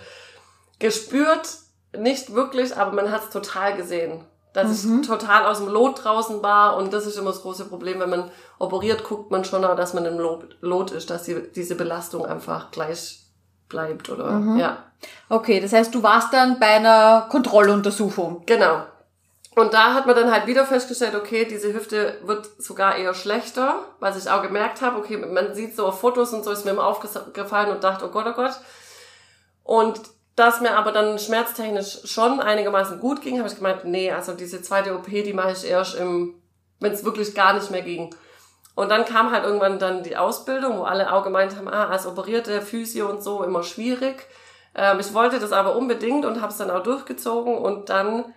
[0.78, 1.48] gespürt
[1.96, 4.24] nicht wirklich, aber man hat es total gesehen.
[4.52, 7.98] Dass ich total aus dem Lot draußen war und das ist immer das große Problem,
[7.98, 11.74] wenn man operiert, guckt man schon dass man im Lot, Lot ist, dass die, diese
[11.74, 13.24] Belastung einfach gleich
[13.68, 14.84] bleibt oder, ja.
[15.28, 18.44] Okay, das heißt, du warst dann bei einer Kontrolluntersuchung.
[18.46, 18.84] Genau.
[19.54, 23.84] Und da hat man dann halt wieder festgestellt, okay, diese Hüfte wird sogar eher schlechter,
[24.00, 24.98] was ich auch gemerkt habe.
[24.98, 28.08] Okay, man sieht so auf Fotos und so ist mir immer aufgefallen und dachte, oh
[28.08, 28.54] Gott, oh Gott.
[29.62, 30.00] Und
[30.34, 34.60] dass mir aber dann schmerztechnisch schon einigermaßen gut ging, habe ich gemeint, nee, also diese
[34.60, 36.34] zweite OP, die mache ich erst im,
[36.80, 38.12] wenn es wirklich gar nicht mehr ging.
[38.74, 42.06] Und dann kam halt irgendwann dann die Ausbildung, wo alle auch gemeint haben, ah, als
[42.06, 44.26] operierte Physio und so immer schwierig.
[44.74, 48.34] Ähm, ich wollte das aber unbedingt und habe es dann auch durchgezogen und dann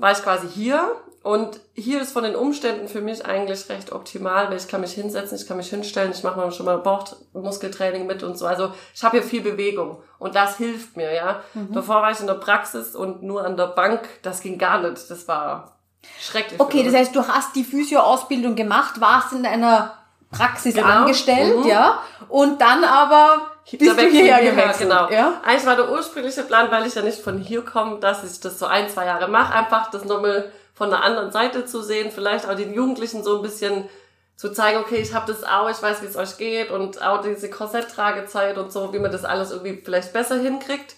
[0.00, 4.48] war ich quasi hier und hier ist von den Umständen für mich eigentlich recht optimal,
[4.48, 8.06] weil ich kann mich hinsetzen, ich kann mich hinstellen, ich mache mal schon mal Bauchmuskeltraining
[8.06, 8.46] mit und so.
[8.46, 11.42] Also ich habe hier viel Bewegung und das hilft mir, ja.
[11.70, 15.10] Davor war ich in der Praxis und nur an der Bank, das ging gar nicht.
[15.10, 15.76] Das war
[16.18, 16.58] schrecklich.
[16.58, 19.94] Okay, das heißt, du hast die Physio-Ausbildung gemacht, warst in einer
[20.30, 20.86] Praxis Genau.
[20.86, 21.66] angestellt, Mhm.
[21.66, 24.88] ja, und dann aber bist du hierher, gewechselt.
[24.88, 25.10] Genau.
[25.10, 25.40] Ja?
[25.44, 28.58] Eigentlich war der ursprüngliche Plan, weil ich ja nicht von hier komme, dass ich das
[28.58, 32.48] so ein, zwei Jahre mache, einfach das nochmal von der anderen Seite zu sehen, vielleicht
[32.48, 33.88] auch den Jugendlichen so ein bisschen
[34.36, 37.20] zu zeigen, okay, ich habe das auch, ich weiß, wie es euch geht und auch
[37.20, 40.94] diese Korsetttragezeit und so, wie man das alles irgendwie vielleicht besser hinkriegt.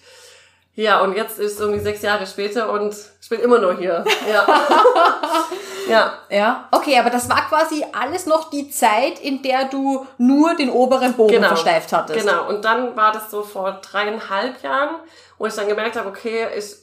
[0.75, 4.03] Ja, und jetzt ist irgendwie sechs Jahre später und ich bin immer noch hier.
[4.27, 4.45] Ja.
[5.87, 6.13] ja.
[6.29, 6.67] Ja.
[6.71, 11.13] Okay, aber das war quasi alles noch die Zeit, in der du nur den oberen
[11.13, 11.49] Bogen Genau.
[11.49, 12.19] versteift hattest.
[12.19, 14.95] Genau, und dann war das so vor dreieinhalb Jahren,
[15.37, 16.75] wo ich dann gemerkt habe, okay, ich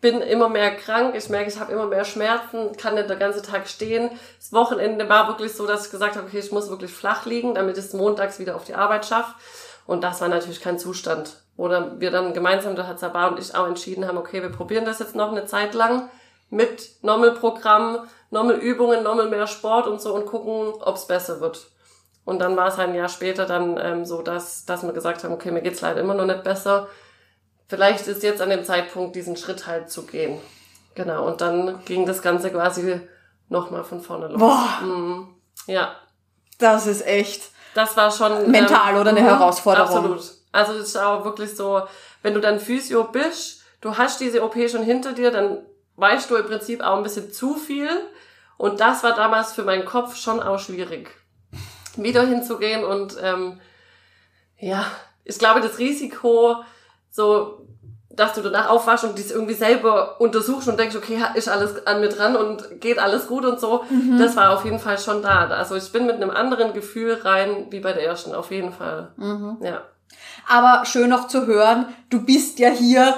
[0.00, 3.42] bin immer mehr krank, ich merke, ich habe immer mehr Schmerzen, kann nicht den ganzen
[3.42, 4.10] Tag stehen.
[4.38, 7.54] Das Wochenende war wirklich so, dass ich gesagt habe, okay, ich muss wirklich flach liegen,
[7.54, 9.34] damit ich es montags wieder auf die Arbeit schaffe.
[9.86, 11.42] Und das war natürlich kein Zustand.
[11.56, 14.84] Oder wir dann gemeinsam, da hat Sabah und ich auch entschieden haben, okay, wir probieren
[14.84, 16.10] das jetzt noch eine Zeit lang
[16.50, 21.70] mit Normal-Programm, Normal-Übungen, Normal mehr Sport und so und gucken, ob es besser wird.
[22.24, 25.32] Und dann war es ein Jahr später dann ähm, so, dass, dass wir gesagt haben,
[25.32, 26.88] okay, mir geht's leider immer noch nicht besser.
[27.68, 30.40] Vielleicht ist jetzt an dem Zeitpunkt, diesen Schritt halt zu gehen.
[30.94, 33.00] Genau, und dann ging das Ganze quasi
[33.48, 34.40] nochmal von vorne los.
[34.40, 35.28] Boah, Mhm.
[35.66, 35.96] Ja,
[36.58, 37.50] das ist echt.
[37.74, 38.50] das war schon...
[38.50, 39.96] Mental oder eine mhm, Herausforderung.
[39.96, 40.35] Absolut.
[40.56, 41.82] Also es ist auch wirklich so,
[42.22, 45.64] wenn du dann Physio bist, du hast diese OP schon hinter dir, dann
[45.96, 47.88] weißt du im Prinzip auch ein bisschen zu viel.
[48.56, 51.10] Und das war damals für meinen Kopf schon auch schwierig.
[51.96, 53.60] Wieder hinzugehen und ähm,
[54.58, 54.84] ja,
[55.24, 56.56] ich glaube, das Risiko,
[57.10, 57.66] so
[58.10, 62.00] dass du danach aufwachst und dies irgendwie selber untersuchst und denkst, okay, ist alles an
[62.00, 63.84] mir dran und geht alles gut und so,
[64.18, 65.48] das war auf jeden Fall schon da.
[65.48, 69.12] Also ich bin mit einem anderen Gefühl rein wie bei der ersten, auf jeden Fall.
[69.60, 69.82] Ja.
[70.48, 73.14] Aber schön noch zu hören, du bist ja hier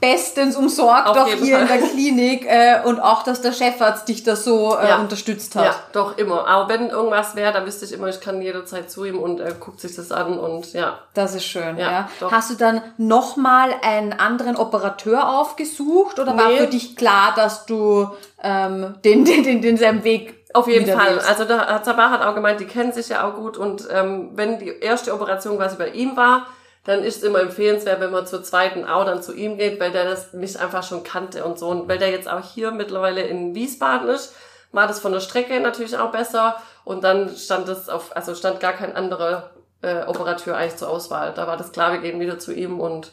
[0.00, 1.78] bestens umsorgt, Auf auch hier in Fall.
[1.80, 4.98] der Klinik äh, und auch, dass der Chefarzt dich da so äh, Ja.
[4.98, 5.64] unterstützt hat.
[5.64, 6.46] Ja, doch, immer.
[6.46, 9.54] Aber wenn irgendwas wäre, dann wüsste ich immer, ich kann jederzeit zu ihm und er
[9.54, 11.00] guckt sich das an und ja.
[11.14, 12.08] Das ist schön, ja.
[12.20, 12.30] Ja.
[12.30, 16.58] Hast du dann nochmal einen anderen Operateur aufgesucht oder war Nee.
[16.58, 18.06] für dich klar, dass du
[18.40, 21.16] ähm, den, den, den, denselben Weg Auf jeden Fall.
[21.16, 21.28] wählst?
[21.28, 24.30] Also da hat Sabah hat auch gemeint, die kennen sich ja auch gut und ähm,
[24.34, 26.46] wenn die erste Operation quasi bei ihm war,
[26.84, 29.92] dann ist es immer empfehlenswert, wenn man zur zweiten auch dann zu ihm geht, weil
[29.92, 31.68] der das mich einfach schon kannte und so.
[31.68, 34.34] Und weil der jetzt auch hier mittlerweile in Wiesbaden ist,
[34.72, 36.56] war das von der Strecke natürlich auch besser.
[36.84, 39.50] Und dann stand es auf, also stand gar kein anderer
[39.82, 41.34] äh, Operateur eigentlich zur Auswahl.
[41.34, 43.12] Da war das klar, wir gehen wieder zu ihm und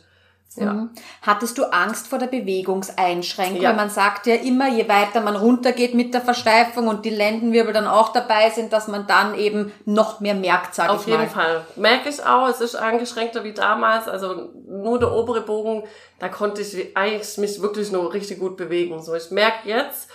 [0.58, 0.74] ja.
[0.74, 0.90] Mhm.
[1.22, 3.62] Hattest du Angst vor der Bewegungseinschränkung?
[3.62, 3.74] Ja.
[3.74, 7.88] Man sagt ja immer, je weiter man runtergeht mit der Versteifung und die Lendenwirbel dann
[7.88, 11.30] auch dabei sind, dass man dann eben noch mehr merkt, sag Auf ich jeden mal.
[11.30, 11.66] Fall.
[11.76, 14.08] Merke ich auch, es ist eingeschränkter wie damals.
[14.08, 15.84] Also nur der obere Bogen,
[16.20, 19.02] da konnte ich eigentlich mich wirklich nur richtig gut bewegen.
[19.02, 20.10] So, ich merke jetzt,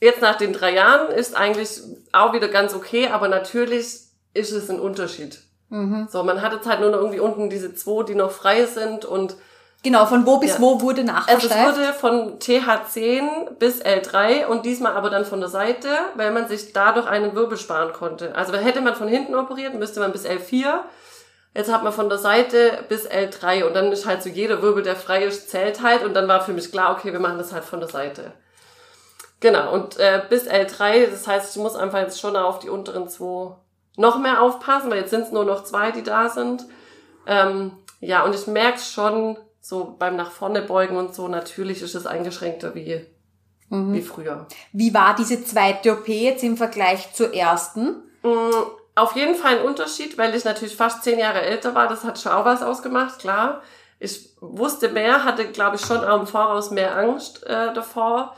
[0.00, 1.80] jetzt nach den drei Jahren ist eigentlich
[2.12, 4.00] auch wieder ganz okay, aber natürlich
[4.34, 5.40] ist es ein Unterschied.
[5.74, 6.06] Mhm.
[6.08, 9.04] So, man hat jetzt halt nur noch irgendwie unten diese zwei, die noch frei sind
[9.04, 9.36] und
[9.82, 10.60] Genau, von wo bis Ja.
[10.60, 11.76] wo wurde also es nachversteift?
[11.76, 16.72] wurde von TH10 bis L3 und diesmal aber dann von der Seite, weil man sich
[16.72, 18.34] dadurch einen Wirbel sparen konnte.
[18.34, 20.78] Also hätte man von hinten operiert, müsste man bis L4.
[21.54, 24.82] Jetzt hat man von der Seite bis L3 und dann ist halt so jeder Wirbel,
[24.82, 27.52] der frei ist, zählt halt und dann war für mich klar, okay, wir machen das
[27.52, 28.32] halt von der Seite.
[29.40, 33.08] Genau, und äh, bis L3, das heißt, ich muss einfach jetzt schon auf die unteren
[33.10, 33.54] zwei
[33.96, 36.64] noch mehr aufpassen, weil jetzt sind es nur noch zwei, die da sind.
[37.26, 41.94] Ähm, ja, und ich merke schon, so beim nach vorne beugen und so, natürlich ist
[41.94, 43.06] es eingeschränkter wie,
[43.70, 43.94] mhm.
[43.94, 44.46] wie früher.
[44.72, 48.02] Wie war diese zweite OP jetzt im Vergleich zur ersten?
[48.22, 48.50] Mm,
[48.94, 51.88] auf jeden Fall ein Unterschied, weil ich natürlich fast zehn Jahre älter war.
[51.88, 53.62] Das hat schon auch was ausgemacht, klar.
[53.98, 58.36] Ich wusste mehr, hatte, glaube ich, schon auch im Voraus mehr Angst äh, davor.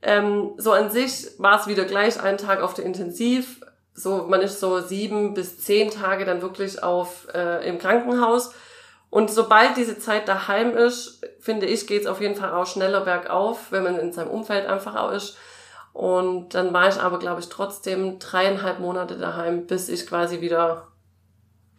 [0.00, 3.61] Ähm, so an sich war es wieder gleich einen Tag auf der Intensiv.
[3.94, 8.54] So, man ist so sieben bis zehn Tage dann wirklich auf äh, im Krankenhaus.
[9.10, 13.02] Und sobald diese Zeit daheim ist, finde ich, geht es auf jeden Fall auch schneller
[13.02, 15.36] bergauf, wenn man in seinem Umfeld einfach auch ist.
[15.92, 20.88] Und dann war ich aber, glaube ich, trotzdem dreieinhalb Monate daheim, bis ich quasi wieder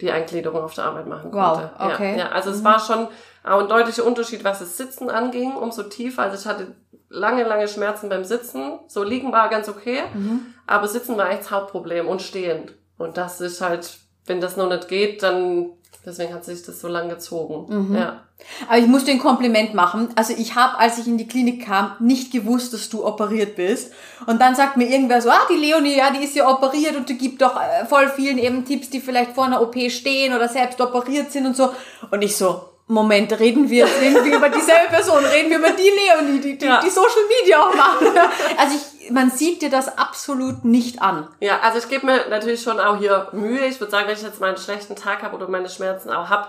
[0.01, 1.71] die Eingliederung auf der Arbeit machen konnte.
[1.77, 2.11] Wow, okay.
[2.11, 2.29] Ja, ja.
[2.29, 2.55] also mhm.
[2.57, 3.07] es war schon
[3.43, 6.23] auch ein deutlicher Unterschied, was das Sitzen anging, umso tiefer.
[6.23, 6.75] Also ich hatte
[7.09, 8.79] lange, lange Schmerzen beim Sitzen.
[8.87, 10.52] So liegen war ganz okay, mhm.
[10.67, 12.73] Aber Sitzen war echt das Hauptproblem und stehend.
[12.97, 15.71] Und das ist halt, wenn das noch nicht geht, dann
[16.05, 17.89] deswegen hat sich das so lang gezogen.
[17.89, 17.95] Mhm.
[17.95, 18.23] Ja.
[18.67, 20.09] Aber ich muss dir ein Kompliment machen.
[20.15, 23.93] Also ich habe, als ich in die Klinik kam, nicht gewusst, dass du operiert bist.
[24.25, 27.07] Und dann sagt mir irgendwer so, ah, die Leonie, ja, die ist ja operiert und
[27.07, 30.49] die gibt doch äh, voll vielen eben Tipps, die vielleicht vor einer OP stehen oder
[30.49, 31.69] selbst operiert sind und so.
[32.11, 35.89] Und ich so, Moment, reden wir jetzt irgendwie über dieselbe Person, reden wir über die
[35.89, 36.79] Leonie, die, die, ja.
[36.79, 38.07] die Social Media auch machen.
[38.57, 41.27] Also ich, man sieht dir das absolut nicht an.
[41.39, 43.65] Ja, also ich gebe mir natürlich schon auch hier Mühe.
[43.65, 46.29] Ich würde sagen, wenn ich jetzt mal einen schlechten Tag habe oder meine Schmerzen auch
[46.29, 46.47] habe,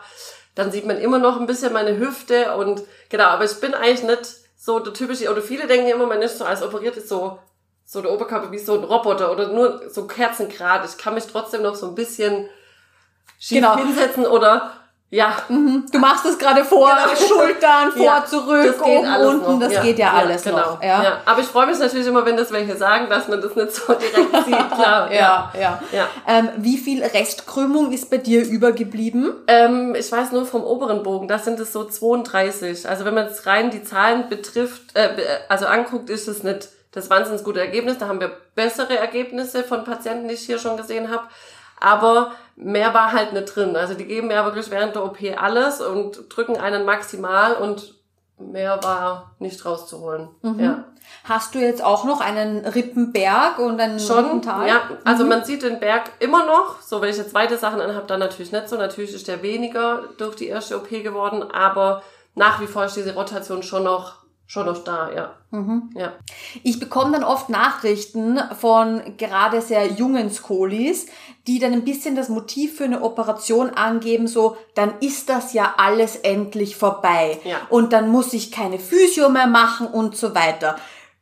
[0.54, 4.04] dann sieht man immer noch ein bisschen meine Hüfte und genau, aber ich bin eigentlich
[4.04, 7.38] nicht so der typische, oder viele denken immer, man ist so als operiert ist so,
[7.84, 10.84] so der Oberkörper wie so ein Roboter oder nur so kerzengrad.
[10.84, 12.48] Ich kann mich trotzdem noch so ein bisschen
[13.38, 13.76] schief genau.
[13.76, 14.72] hinsetzen oder
[15.14, 15.36] ja.
[15.48, 15.86] Mhm.
[15.92, 17.28] Du machst es gerade vor, genau.
[17.28, 18.24] Schultern, vor, ja.
[18.26, 19.82] zurück, oben, unten, das ja.
[19.82, 20.56] geht ja, ja alles genau.
[20.58, 20.82] noch.
[20.82, 21.20] Ja.
[21.24, 23.94] Aber ich freue mich natürlich immer, wenn das welche sagen, dass man das nicht so
[23.94, 24.70] direkt sieht.
[24.72, 25.12] Klar.
[25.12, 25.80] ja, ja.
[25.92, 26.08] ja.
[26.26, 29.32] Ähm, wie viel Restkrümmung ist bei dir übergeblieben?
[29.46, 32.88] Ähm, ich weiß nur vom oberen Bogen, das sind es so 32.
[32.88, 35.10] Also wenn man es rein die Zahlen betrifft, äh,
[35.48, 37.98] also anguckt, ist es nicht das wahnsinnig gute Ergebnis.
[37.98, 41.24] Da haben wir bessere Ergebnisse von Patienten, die ich hier schon gesehen habe
[41.80, 43.76] aber mehr war halt nicht drin.
[43.76, 47.94] Also die geben ja wirklich während der OP alles und drücken einen maximal und
[48.38, 50.28] mehr war nicht rauszuholen.
[50.42, 50.60] Mhm.
[50.60, 50.84] Ja.
[51.24, 54.68] Hast du jetzt auch noch einen Rippenberg und einen Schon, Rippental?
[54.68, 55.30] Ja, also mhm.
[55.30, 56.80] man sieht den Berg immer noch.
[56.80, 58.76] So, wenn ich jetzt zweite Sachen anhabe, dann natürlich nicht so.
[58.76, 62.02] Natürlich ist der weniger durch die erste OP geworden, aber
[62.34, 65.34] nach wie vor ist diese Rotation schon noch schon noch da, ja.
[65.50, 65.90] Mhm.
[65.94, 66.12] ja.
[66.62, 71.06] Ich bekomme dann oft Nachrichten von gerade sehr jungen Skolis,
[71.46, 75.74] die dann ein bisschen das Motiv für eine Operation angeben, so, dann ist das ja
[75.78, 77.40] alles endlich vorbei.
[77.44, 77.56] Ja.
[77.68, 80.76] Und dann muss ich keine Physio mehr machen und so weiter.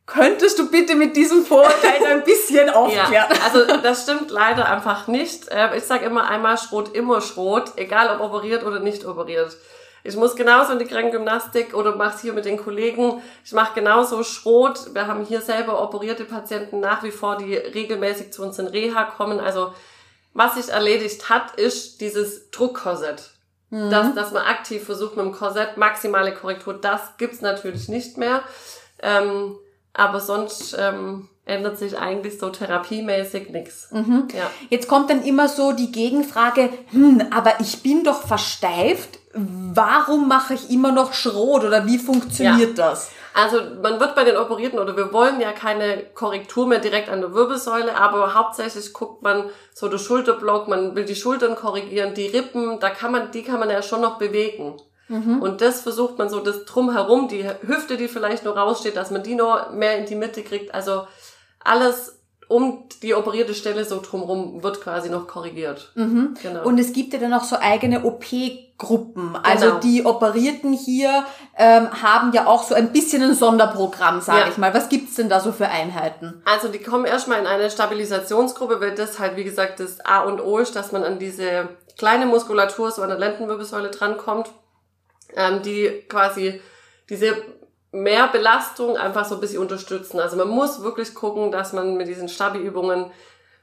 [0.05, 3.13] Könntest du bitte mit diesem Vorurteil ein bisschen aufklären?
[3.13, 5.47] Ja, also das stimmt leider einfach nicht.
[5.47, 9.55] Äh, ich sage immer einmal Schrot, immer Schrot, egal ob operiert oder nicht operiert.
[10.03, 13.21] Ich muss genauso in die Krankengymnastik oder mach's hier mit den Kollegen.
[13.45, 14.93] Ich mache genauso Schrot.
[14.93, 19.05] Wir haben hier selber operierte Patienten nach wie vor, die regelmäßig zu uns in Reha
[19.05, 19.39] kommen.
[19.39, 19.73] Also
[20.33, 23.31] was sich erledigt hat, ist dieses Druckkorsett.
[23.69, 23.89] Mhm.
[23.89, 28.43] Dass, dass man aktiv versucht mit dem Korsett maximale Korrektur, das gibt's natürlich nicht mehr.
[29.01, 29.55] Ähm,
[29.93, 33.87] aber sonst ähm, ändert sich eigentlich so therapiemäßig nichts.
[33.91, 34.27] Mhm.
[34.35, 34.49] Ja.
[34.69, 40.53] Jetzt kommt dann immer so die Gegenfrage, hm, aber ich bin doch versteift warum mache
[40.53, 42.89] ich immer noch Schrot oder wie funktioniert ja.
[42.91, 43.09] das?
[43.33, 47.21] Also man wird bei den Operierten oder wir wollen ja keine Korrektur mehr direkt an
[47.21, 52.27] der Wirbelsäule, aber hauptsächlich guckt man so der Schulterblock, man will die Schultern korrigieren, die
[52.27, 54.79] Rippen, da kann man, die kann man ja schon noch bewegen.
[55.07, 55.41] Mhm.
[55.41, 59.23] Und das versucht man so das drumherum, die Hüfte, die vielleicht nur raussteht, dass man
[59.23, 60.73] die noch mehr in die Mitte kriegt.
[60.73, 61.07] Also
[61.63, 62.19] alles
[62.53, 65.91] um die operierte Stelle so drumherum wird quasi noch korrigiert.
[65.95, 66.35] Mhm.
[66.41, 66.63] Genau.
[66.63, 69.35] Und es gibt ja dann auch so eigene OP-Gruppen.
[69.41, 69.79] Also genau.
[69.79, 71.25] die Operierten hier
[71.57, 74.47] ähm, haben ja auch so ein bisschen ein Sonderprogramm, sage ja.
[74.49, 74.71] ich mal.
[74.73, 76.43] Was gibt's denn da so für Einheiten?
[76.45, 80.39] Also die kommen erstmal in eine Stabilisationsgruppe, weil das halt, wie gesagt, das A und
[80.39, 84.51] O ist, dass man an diese kleine Muskulatur, so an der Lendenwirbelsäule drankommt,
[85.35, 86.61] ähm, die quasi
[87.09, 87.35] diese
[87.93, 90.19] mehr Belastung einfach so ein bisschen unterstützen.
[90.19, 93.11] Also man muss wirklich gucken, dass man mit diesen Stabi-Übungen,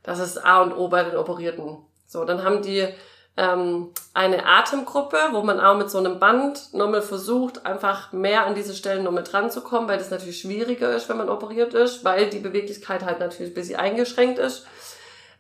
[0.05, 1.79] das ist A und O bei den Operierten.
[2.07, 2.88] So, dann haben die
[3.37, 8.55] ähm, eine Atemgruppe, wo man auch mit so einem Band nochmal versucht, einfach mehr an
[8.55, 12.05] diese Stellen nochmal dran zu kommen, weil das natürlich schwieriger ist, wenn man operiert ist,
[12.05, 14.64] weil die Beweglichkeit halt natürlich ein bisschen eingeschränkt ist.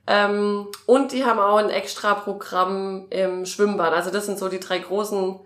[0.08, 3.92] Ähm, und die haben auch ein extra Programm im Schwimmbad.
[3.92, 5.38] Also das sind so die drei großen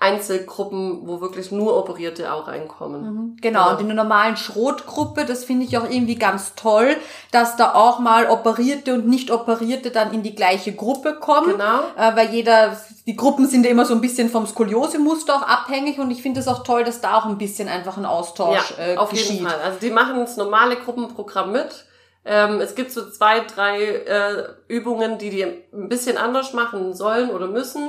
[0.00, 3.02] Einzelgruppen, wo wirklich nur Operierte auch reinkommen.
[3.02, 6.96] Mhm, genau, und in der normalen Schrotgruppe, das finde ich auch irgendwie ganz toll,
[7.30, 11.52] dass da auch mal Operierte und nicht Operierte dann in die gleiche Gruppe kommen.
[11.52, 11.80] Genau.
[11.96, 15.98] Äh, weil jeder, die Gruppen sind ja immer so ein bisschen vom Skoliosemuster auch abhängig
[15.98, 18.94] und ich finde es auch toll, dass da auch ein bisschen einfach ein Austausch ja,
[18.94, 19.30] äh, auf geschieht.
[19.30, 19.60] jeden Fall.
[19.64, 21.86] Also die machen das normale Gruppenprogramm mit.
[22.26, 27.30] Ähm, es gibt so zwei, drei äh, Übungen, die die ein bisschen anders machen sollen
[27.30, 27.88] oder müssen.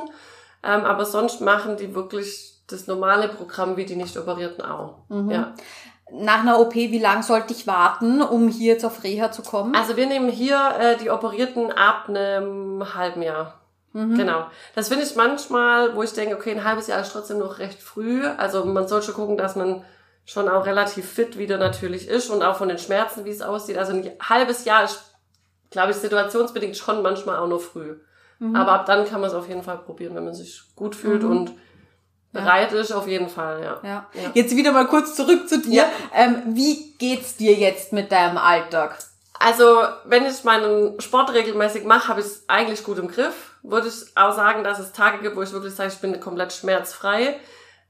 [0.64, 4.96] Ähm, aber sonst machen die wirklich das normale Programm wie die nicht operierten auch.
[5.10, 5.32] Mhm.
[5.32, 5.54] Ja.
[6.12, 9.76] Nach einer OP, wie lang sollte ich warten, um hier jetzt auf Reha zu kommen?
[9.76, 13.60] Also wir nehmen hier äh, die Operierten ab einem halben Jahr.
[13.94, 14.46] Genau.
[14.76, 17.82] Das finde ich manchmal, wo ich denke, okay, ein halbes Jahr ist trotzdem noch recht
[17.82, 18.26] früh.
[18.26, 19.84] Also man soll schon gucken, dass man
[20.26, 23.78] schon auch relativ fit wieder natürlich ist und auch von den Schmerzen, wie es aussieht.
[23.78, 25.16] Also ein halbes Jahr ist,
[25.72, 27.96] glaube ich, situationsbedingt schon manchmal auch noch früh.
[28.40, 31.24] Aber ab dann kann man es auf jeden Fall probieren, wenn man sich gut fühlt
[31.24, 31.54] und
[32.32, 33.80] bereit ist, auf jeden Fall, ja.
[33.84, 34.06] Ja.
[34.14, 34.32] Ja.
[34.34, 35.84] Jetzt wieder mal kurz zurück zu dir.
[35.84, 35.90] Ja.
[36.14, 39.00] Ähm, wie geht's dir jetzt mit deinem Alltag?
[39.40, 43.56] Also, wenn ich meinen Sport regelmäßig mache, habe ich es eigentlich gut im Griff.
[43.64, 46.54] Würde ich auch sagen, dass es Tage gibt, wo ich wirklich sage, ich bin komplett
[46.54, 47.40] schmerzfrei.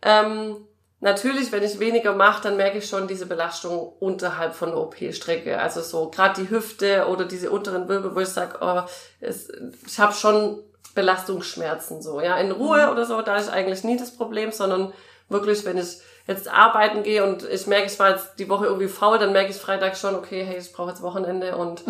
[0.02, 0.67] Ähm,
[1.00, 5.60] natürlich, wenn ich weniger mache, dann merke ich schon diese Belastung unterhalb von der OP-Strecke.
[5.60, 8.82] Also so gerade die Hüfte oder diese unteren Wirbel, wo ich sage, oh,
[9.20, 9.50] es,
[9.86, 10.60] ich habe schon
[10.96, 12.22] Belastungsschmerzen so.
[12.22, 14.94] Ja, in Ruhe oder so, da ist eigentlich nie das Problem, sondern
[15.30, 18.88] wirklich, wenn ich jetzt arbeiten gehe und ich merke, ich war jetzt die Woche irgendwie
[18.90, 21.84] faul, dann merke ich Freitag schon, okay, hey, ich brauche jetzt Wochenende und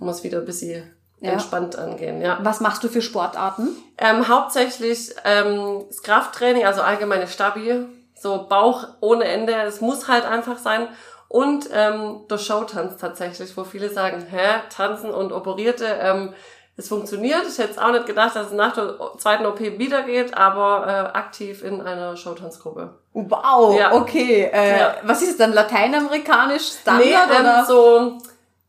[0.00, 1.32] muss wieder ein bisschen Ja.
[1.32, 2.20] entspannt angehen.
[2.22, 2.38] Ja.
[2.42, 3.68] Was machst du für Sportarten?
[3.98, 7.86] Ähm, hauptsächlich ähm, das Krafttraining, also allgemeine Stabi,
[8.20, 10.88] so Bauch ohne Ende, es muss halt einfach sein.
[11.28, 16.34] Und ähm, der Showtanz tatsächlich, wo viele sagen, hä, tanzen und operierte, ähm,
[16.76, 17.42] es funktioniert.
[17.48, 20.86] Ich hätte es auch nicht gedacht, dass es nach der zweiten OP wieder geht, aber
[20.86, 22.94] äh, aktiv in einer Showtanzgruppe.
[23.12, 23.92] Wow, Ja.
[23.92, 24.50] okay.
[24.52, 24.94] Äh, Ja.
[25.04, 25.52] Was ist es dann?
[25.52, 27.64] Lateinamerikanisch Standard Nee, ähm, oder?
[27.66, 28.18] so,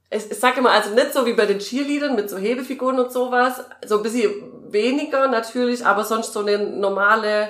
[0.10, 3.12] ich, ich sag immer, also nicht so wie bei den Cheerleadern mit so Hebefiguren und
[3.12, 4.32] sowas, so ein bisschen
[4.70, 7.50] weniger natürlich, aber sonst so eine normale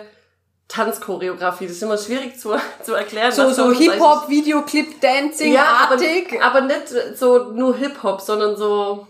[0.71, 1.67] Tanzchoreografie.
[1.67, 3.31] Das ist immer schwierig zu, zu erklären.
[3.31, 6.41] So, so Hip-Hop, Videoclip, Dancing, ja, aber, artig.
[6.41, 9.05] aber nicht so nur Hip-Hop, sondern so,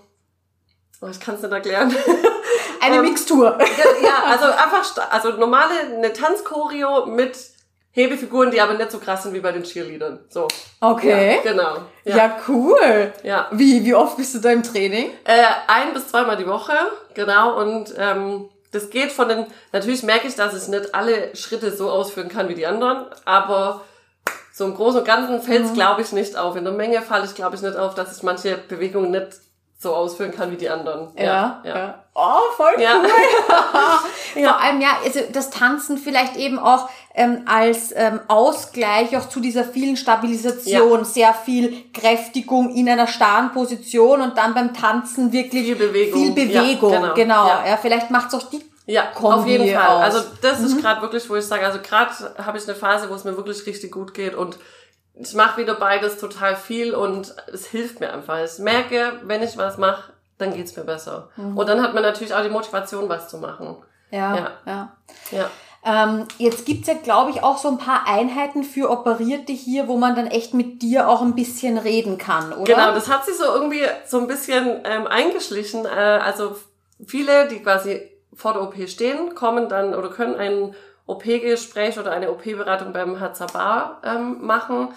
[1.01, 1.95] oh, ich kann es nicht erklären.
[2.81, 3.59] Eine ähm, Mixtur.
[4.03, 7.37] ja, also einfach, also normale, eine Tanzchoreo mit
[7.91, 10.19] Hebefiguren, die aber nicht so krass sind wie bei den Cheerleadern.
[10.29, 10.47] So.
[10.79, 11.35] Okay.
[11.35, 11.75] Ja, genau.
[12.05, 12.37] Ja, Ja.
[12.47, 13.13] cool.
[13.21, 13.49] ja.
[13.51, 15.11] Wie, wie oft bist du da im Training?
[15.25, 16.73] Äh, ein bis zweimal die Woche,
[17.13, 17.59] genau.
[17.61, 19.45] Und ähm, das geht von den.
[19.71, 23.81] Natürlich merke ich, dass ich nicht alle Schritte so ausführen kann wie die anderen, aber
[24.53, 26.55] so im Großen und Ganzen fällt es, glaube ich, nicht auf.
[26.55, 29.27] In der Menge falle ich, glaube ich, nicht auf, dass ich manche Bewegungen nicht
[29.81, 31.09] so ausführen kann wie die anderen.
[31.17, 32.03] ja.
[32.13, 32.83] Oh, voll cool.
[34.35, 34.49] Ja.
[34.49, 39.39] Vor allem, ja, also das Tanzen vielleicht eben auch ähm, als ähm, Ausgleich auch zu
[39.41, 45.65] dieser vielen Stabilisation, sehr viel Kräftigung in einer starren Position und dann beim Tanzen wirklich
[45.65, 46.21] Viel Bewegung.
[46.21, 47.13] Viel Bewegung, Ja, genau.
[47.15, 47.47] genau.
[47.47, 47.67] Ja.
[47.69, 47.77] Ja.
[47.77, 49.97] vielleicht macht's auch die Ja, Kombi auf jeden Fall.
[50.07, 50.15] aus.
[50.15, 52.11] Also das ist gerade wirklich, wo ich sage, also gerade
[52.45, 54.57] habe ich eine Phase, wo es mir wirklich richtig gut geht und
[55.13, 58.39] ich mache wieder beides total viel und es hilft mir einfach.
[58.43, 61.29] Ich merke, wenn ich was mache, dann geht's mir besser.
[61.37, 63.75] Und dann hat man natürlich auch die Motivation, was zu machen.
[64.09, 64.51] Ja, Ja.
[64.65, 64.97] ja.
[65.31, 65.49] Ja.
[65.83, 69.97] Ähm, jetzt gibt's ja, glaube ich, auch so ein paar Einheiten für Operierte hier, wo
[69.97, 72.63] man dann echt mit dir auch ein bisschen reden kann, oder?
[72.71, 75.85] Genau, das hat sich so irgendwie so ein bisschen ähm, eingeschlichen.
[75.85, 76.55] Äh, also
[77.05, 82.31] viele, die quasi vor der OP stehen, kommen dann oder können ein OP-Gespräch oder eine
[82.31, 84.89] OP-Beratung beim Hazzabar ähm, machen.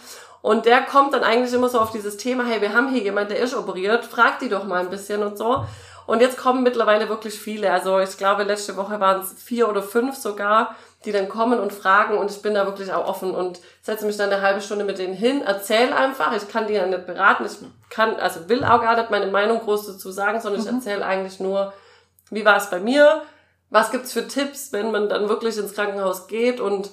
[0.43, 3.31] Und der kommt dann eigentlich immer so auf dieses Thema, hey, wir haben hier jemand,
[3.31, 5.65] der ist operiert, frag die doch mal ein bisschen und so.
[6.07, 7.73] Und jetzt kommen mittlerweile wirklich viele.
[7.73, 11.73] Also ich glaube, letzte Woche waren es vier oder fünf sogar, die dann kommen und
[11.73, 14.85] fragen und ich bin da wirklich auch offen und setze mich dann eine halbe Stunde
[14.85, 17.59] mit denen hin, erzähle einfach, ich kann die ja nicht beraten, ich
[17.91, 21.41] kann, also will auch gar nicht meine Meinung groß dazu sagen, sondern ich erzähle eigentlich
[21.41, 21.73] nur,
[22.31, 23.23] wie war es bei mir,
[23.75, 26.91] was gibt's für Tipps, wenn man dann wirklich ins Krankenhaus geht und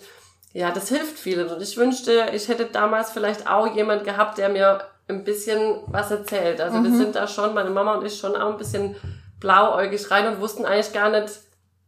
[0.52, 4.50] ja, das hilft vielen und ich wünschte, ich hätte damals vielleicht auch jemand gehabt, der
[4.50, 6.60] mir ein bisschen was erzählt.
[6.60, 8.96] Also wir sind da schon, meine Mama und ich schon auch ein bisschen
[9.40, 11.32] blauäugig rein und wussten eigentlich gar nicht,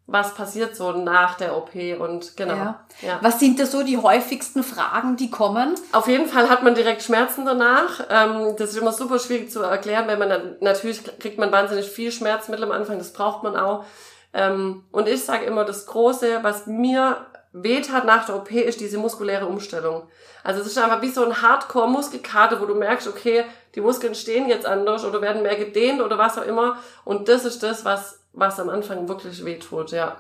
[0.06, 2.54] was passiert so nach der OP und genau.
[2.54, 2.86] Ja.
[3.02, 3.18] Ja.
[3.22, 5.74] Was sind da so die häufigsten Fragen, die kommen?
[5.92, 8.02] Auf jeden Fall hat man direkt Schmerzen danach.
[8.12, 11.88] Ähm, das ist immer super schwierig zu erklären, weil man dann, natürlich kriegt man wahnsinnig
[11.88, 13.86] viel Schmerzmittel am Anfang, das braucht man auch.
[14.34, 18.80] Ähm, und ich sage immer, das Große, was mir weht hat nach der OP, ist
[18.82, 20.08] diese muskuläre Umstellung.
[20.44, 24.50] Also es ist einfach wie so ein Hardcore-Muskelkater, wo du merkst, okay, die Muskeln stehen
[24.50, 26.78] jetzt anders oder werden mehr gedehnt oder was auch immer.
[27.06, 30.18] Und das ist das, was, was am Anfang wirklich wehtut, ja.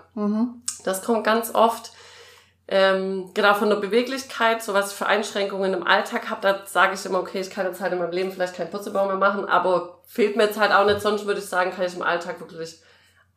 [0.86, 1.92] Das kommt ganz oft.
[2.68, 6.94] ähm, genau von der Beweglichkeit, so was ich für Einschränkungen im Alltag habe, da sage
[6.94, 9.46] ich immer, okay, ich kann jetzt halt in meinem Leben vielleicht keinen Purzelbaum mehr machen,
[9.46, 12.40] aber fehlt mir jetzt halt auch nicht, sonst würde ich sagen, kann ich im Alltag
[12.40, 12.82] wirklich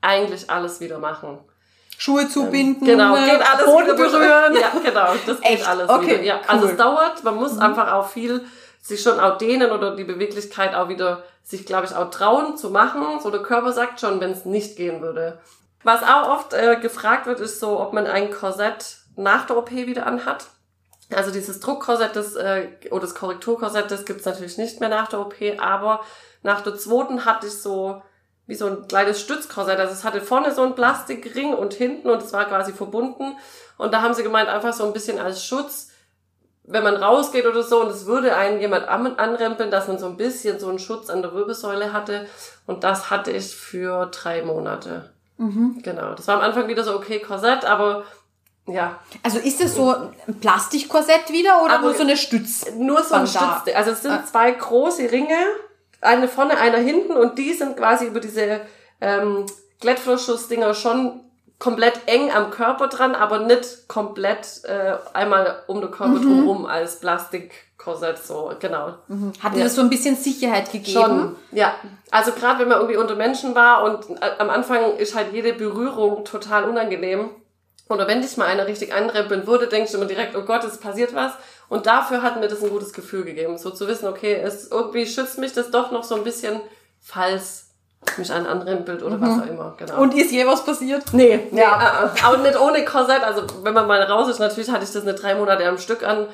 [0.06, 1.38] eigentlich alles wieder machen.
[1.98, 4.54] Schuhe zubinden, Genau, geht alles Boden berühren.
[4.54, 5.68] Ja, genau, das geht Echt?
[5.68, 6.22] alles Okay, wieder.
[6.22, 6.44] Ja, cool.
[6.48, 8.44] also es dauert, man muss einfach auch viel
[8.82, 12.70] sich schon auch dehnen oder die Beweglichkeit auch wieder sich, glaube ich, auch trauen zu
[12.70, 13.20] machen.
[13.20, 15.38] So der Körper sagt schon, wenn es nicht gehen würde.
[15.82, 19.70] Was auch oft äh, gefragt wird, ist so, ob man ein Korsett nach der OP
[19.70, 20.46] wieder anhat.
[21.14, 25.20] Also dieses Druckkorsett das, äh, oder das Korrekturkorsett, das gibt's natürlich nicht mehr nach der
[25.20, 26.00] OP, aber
[26.42, 28.02] nach der zweiten hatte ich so
[28.46, 29.78] wie so ein kleines Stützkorsett.
[29.78, 33.36] Also es hatte vorne so einen Plastikring und hinten und es war quasi verbunden.
[33.78, 35.88] Und da haben sie gemeint, einfach so ein bisschen als Schutz,
[36.64, 40.06] wenn man rausgeht oder so und es würde einen jemand an- anrempeln, dass man so
[40.06, 42.26] ein bisschen so einen Schutz an der Wirbelsäule hatte.
[42.66, 45.12] Und das hatte ich für drei Monate.
[45.38, 45.80] Mhm.
[45.82, 46.14] Genau.
[46.14, 48.04] Das war am Anfang wieder so, okay, Korsett, aber
[48.68, 52.64] ja, Also ist das so ein Plastikkorsett wieder oder Aber nur so eine Stütz?
[52.76, 53.26] nur so ein.
[53.28, 53.74] Stütz.
[53.74, 54.24] Also es sind Ah.
[54.24, 55.36] zwei große Ringe,
[56.06, 58.60] eine vorne, einer hinten und die sind quasi über diese
[59.00, 59.46] ähm,
[59.80, 61.20] Klettverschlussdinger schon
[61.58, 67.00] komplett eng am Körper dran, aber nicht komplett äh, einmal um den Körper drumherum als
[67.00, 68.94] Plastikkorsett so, genau.
[69.42, 69.64] Hat dir Ja.
[69.64, 71.00] das so ein bisschen Sicherheit gegeben?
[71.00, 71.74] Schon, ja.
[72.10, 75.54] Also gerade wenn man irgendwie unter Menschen war und äh, am Anfang ist halt jede
[75.54, 77.30] Berührung total unangenehm.
[77.88, 80.78] Oder wenn dich mal einer richtig anrempeln würde, denkst du immer direkt, oh Gott, es
[80.78, 81.32] passiert was.
[81.68, 83.58] Und dafür hat mir das ein gutes Gefühl gegeben.
[83.58, 86.60] So zu wissen, okay, es irgendwie schützt mich das doch noch so ein bisschen,
[87.00, 87.64] falls
[88.18, 89.74] mich einer anrempelt oder was auch immer.
[89.78, 89.96] Genau.
[90.00, 91.02] Und ist je was passiert?
[91.12, 92.04] Nee, nee, Ja.
[92.14, 93.22] äh, äh, auch nicht ohne Korsett.
[93.22, 96.06] Also wenn man mal raus ist, natürlich hatte ich das nicht drei Monate am Stück
[96.06, 96.28] an.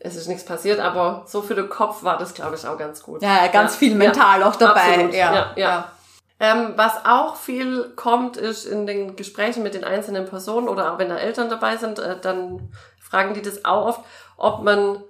[0.00, 3.02] Es ist nichts passiert, aber so für den Kopf war das, glaube ich, auch ganz
[3.02, 3.20] gut.
[3.20, 3.78] Ja, ganz Ja.
[3.78, 5.08] viel mental auch dabei.
[5.12, 5.92] Ja, Ja, ja.
[6.40, 10.98] Ähm, was auch viel kommt, ist in den Gesprächen mit den einzelnen Personen oder auch
[10.98, 14.00] wenn da Eltern dabei sind, äh, dann fragen die das auch oft,
[14.38, 15.04] ob man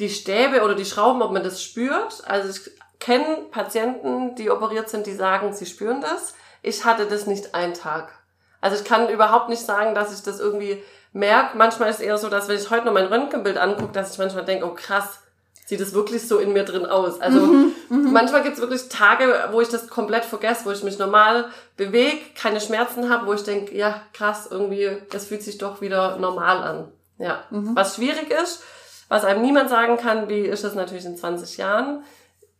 [0.00, 2.24] die Stäbe oder die Schrauben, ob man das spürt.
[2.26, 6.34] Also ich kenne Patienten, die operiert sind, die sagen, sie spüren das.
[6.62, 8.12] Ich hatte das nicht einen Tag.
[8.60, 11.56] Also ich kann überhaupt nicht sagen, dass ich das irgendwie merke.
[11.56, 14.18] Manchmal ist es eher so, dass wenn ich heute noch mein Röntgenbild angucke, dass ich
[14.18, 15.20] manchmal denke, oh krass,
[15.66, 17.20] sieht es wirklich so in mir drin aus.
[17.20, 17.54] Also
[17.88, 22.18] manchmal gibt es wirklich Tage, wo ich das komplett vergesse, wo ich mich normal bewege,
[22.34, 26.62] keine Schmerzen habe, wo ich denke, ja krass, irgendwie, das fühlt sich doch wieder normal
[26.62, 26.92] an.
[27.20, 28.62] Ja, was schwierig ist,
[29.08, 32.02] was einem niemand sagen kann, wie ist das natürlich in 20 Jahren.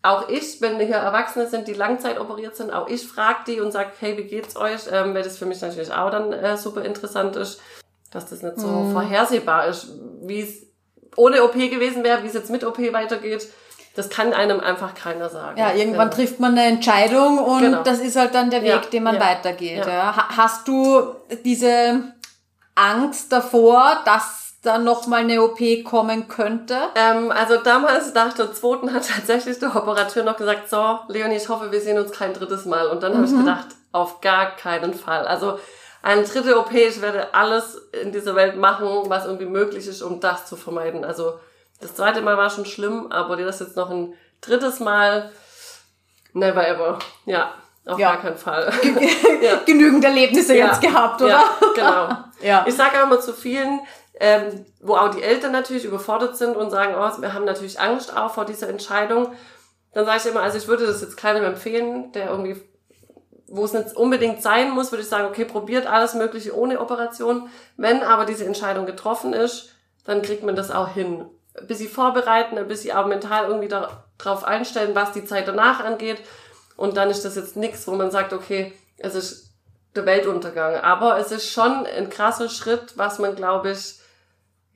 [0.03, 3.71] Auch ich, wenn hier Erwachsene sind, die Langzeit operiert sind, auch ich frage die und
[3.73, 4.83] sage, hey, wie geht's euch?
[4.91, 7.61] Ähm, weil das für mich natürlich auch dann äh, super interessant ist,
[8.11, 9.89] dass das nicht so vorhersehbar ist,
[10.23, 10.67] wie es
[11.17, 13.49] ohne OP gewesen wäre, wie es jetzt mit OP weitergeht.
[13.97, 15.59] Das kann einem einfach keiner sagen.
[15.59, 16.17] Ja, irgendwann Genau.
[16.17, 17.83] trifft man eine Entscheidung und Genau.
[17.83, 19.85] das ist halt dann der Weg, Ja, den man ja, weitergeht.
[19.85, 19.89] ja.
[19.89, 20.17] Ja.
[20.17, 22.05] Ha- Hast du diese
[22.75, 26.77] Angst davor, dass da nochmal eine OP kommen könnte?
[26.95, 31.49] Ähm, also damals nach der zweiten hat tatsächlich der Operateur noch gesagt, so, Leonie, ich
[31.49, 32.87] hoffe, wir sehen uns kein drittes Mal.
[32.89, 35.27] Und dann habe ich gedacht, auf gar keinen Fall.
[35.27, 35.59] Also
[36.03, 40.21] eine dritte OP, ich werde alles in dieser Welt machen, was irgendwie möglich ist, um
[40.21, 41.05] das zu vermeiden.
[41.05, 41.35] Also
[41.81, 45.31] das zweite Mal war schon schlimm, aber das jetzt noch ein drittes Mal,
[46.33, 46.99] never ever.
[47.27, 47.53] Ja,
[47.87, 48.13] auf Ja.
[48.13, 48.73] gar keinen Fall.
[49.67, 50.67] Genügend Erlebnisse Ja.
[50.69, 51.31] jetzt gehabt, oder?
[51.31, 51.45] Ja,
[51.75, 52.09] genau.
[52.43, 52.65] Ja.
[52.67, 53.81] Ich sage auch immer zu vielen,
[54.21, 58.15] ähm, wo auch die Eltern natürlich überfordert sind und sagen, oh, wir haben natürlich Angst
[58.15, 59.33] auch vor dieser Entscheidung.
[59.95, 62.61] Dann sage ich immer, also ich würde das jetzt keinem empfehlen, der irgendwie,
[63.49, 67.49] wo es nicht unbedingt sein muss, würde ich sagen, okay, probiert alles Mögliche ohne Operation.
[67.79, 69.71] Wenn aber diese Entscheidung getroffen ist,
[70.05, 71.25] dann kriegt man das auch hin.
[71.59, 76.21] Ein bisschen vorbereiten, ein bisschen auch mental irgendwie darauf einstellen, was die Zeit danach angeht.
[76.77, 79.55] Und dann ist das jetzt nichts, wo man sagt, okay, es ist
[79.97, 80.77] der Weltuntergang.
[80.77, 84.00] Aber es ist schon ein krasser Schritt, was man, glaube ich,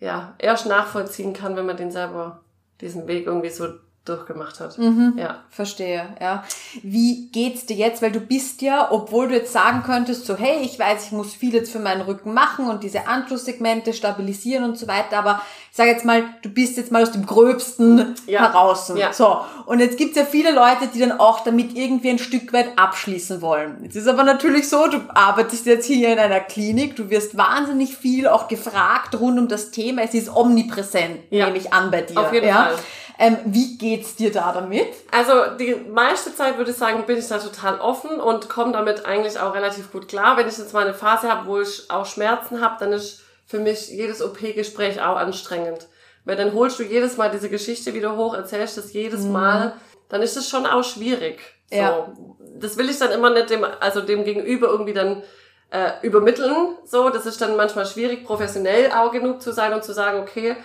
[0.05, 2.43] ja, erst nachvollziehen kann, wenn man den selber,
[2.83, 3.69] diesen Weg irgendwie so
[4.05, 4.79] durchgemacht hat.
[5.17, 5.39] Ja.
[5.49, 6.45] Verstehe, ja.
[6.83, 8.03] Wie geht's dir jetzt?
[8.03, 11.33] Weil du bist ja, obwohl du jetzt sagen könntest, so, hey, ich weiß, ich muss
[11.33, 15.41] viel jetzt für meinen Rücken machen und diese Anschlusssegmente stabilisieren und so weiter, aber
[15.71, 18.41] ich sage jetzt mal, du bist jetzt mal aus dem Gröbsten Ja.
[18.43, 18.93] heraus.
[18.95, 19.13] Ja.
[19.13, 19.39] So.
[19.67, 23.41] Und jetzt gibt's ja viele Leute, die dann auch damit irgendwie ein Stück weit abschließen
[23.41, 23.79] wollen.
[23.83, 27.97] Jetzt ist aber natürlich so, du arbeitest jetzt hier in einer Klinik, du wirst wahnsinnig
[27.97, 30.03] viel auch gefragt rund um das Thema.
[30.03, 31.47] Es ist omnipräsent, Ja.
[31.47, 32.21] nehme ich an bei dir.
[32.21, 32.65] Auf jeden ja?
[32.67, 32.77] Fall.
[33.19, 34.89] Ähm, wie geht's dir da damit?
[35.13, 39.07] Also die meiste Zeit würde ich sagen, bin ich da total offen und komme damit
[39.07, 40.37] eigentlich auch relativ gut klar.
[40.37, 43.61] Wenn ich jetzt mal eine Phase habe, wo ich auch Schmerzen habe, dann ist für
[43.61, 45.87] mich jedes OP-Gespräch auch anstrengend.
[46.25, 49.75] Weil dann holst du jedes Mal diese Geschichte wieder hoch, erzählst das jedes Mal,
[50.09, 51.41] dann ist es schon auch schwierig.
[51.71, 51.77] So.
[51.77, 52.13] Ja.
[52.57, 55.23] Das will ich dann immer nicht dem, also dem Gegenüber irgendwie dann
[55.71, 56.77] äh, übermitteln.
[56.85, 60.57] So, das ist dann manchmal schwierig, professionell auch genug zu sein und zu sagen, okay,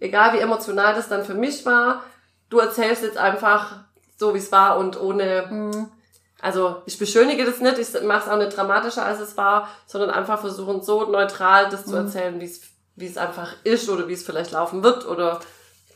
[0.00, 2.02] egal wie emotional das dann für mich war,
[2.50, 3.80] du erzählst jetzt einfach
[4.16, 5.88] so, wie es war und ohne, mhm.
[6.40, 10.10] also ich beschönige das nicht, ich mache es auch nicht dramatischer, als es war, sondern
[10.10, 11.90] einfach versuchen, so neutral das mhm.
[11.90, 12.60] zu erzählen, wie es
[12.96, 15.40] wie es einfach ist oder wie es vielleicht laufen wird oder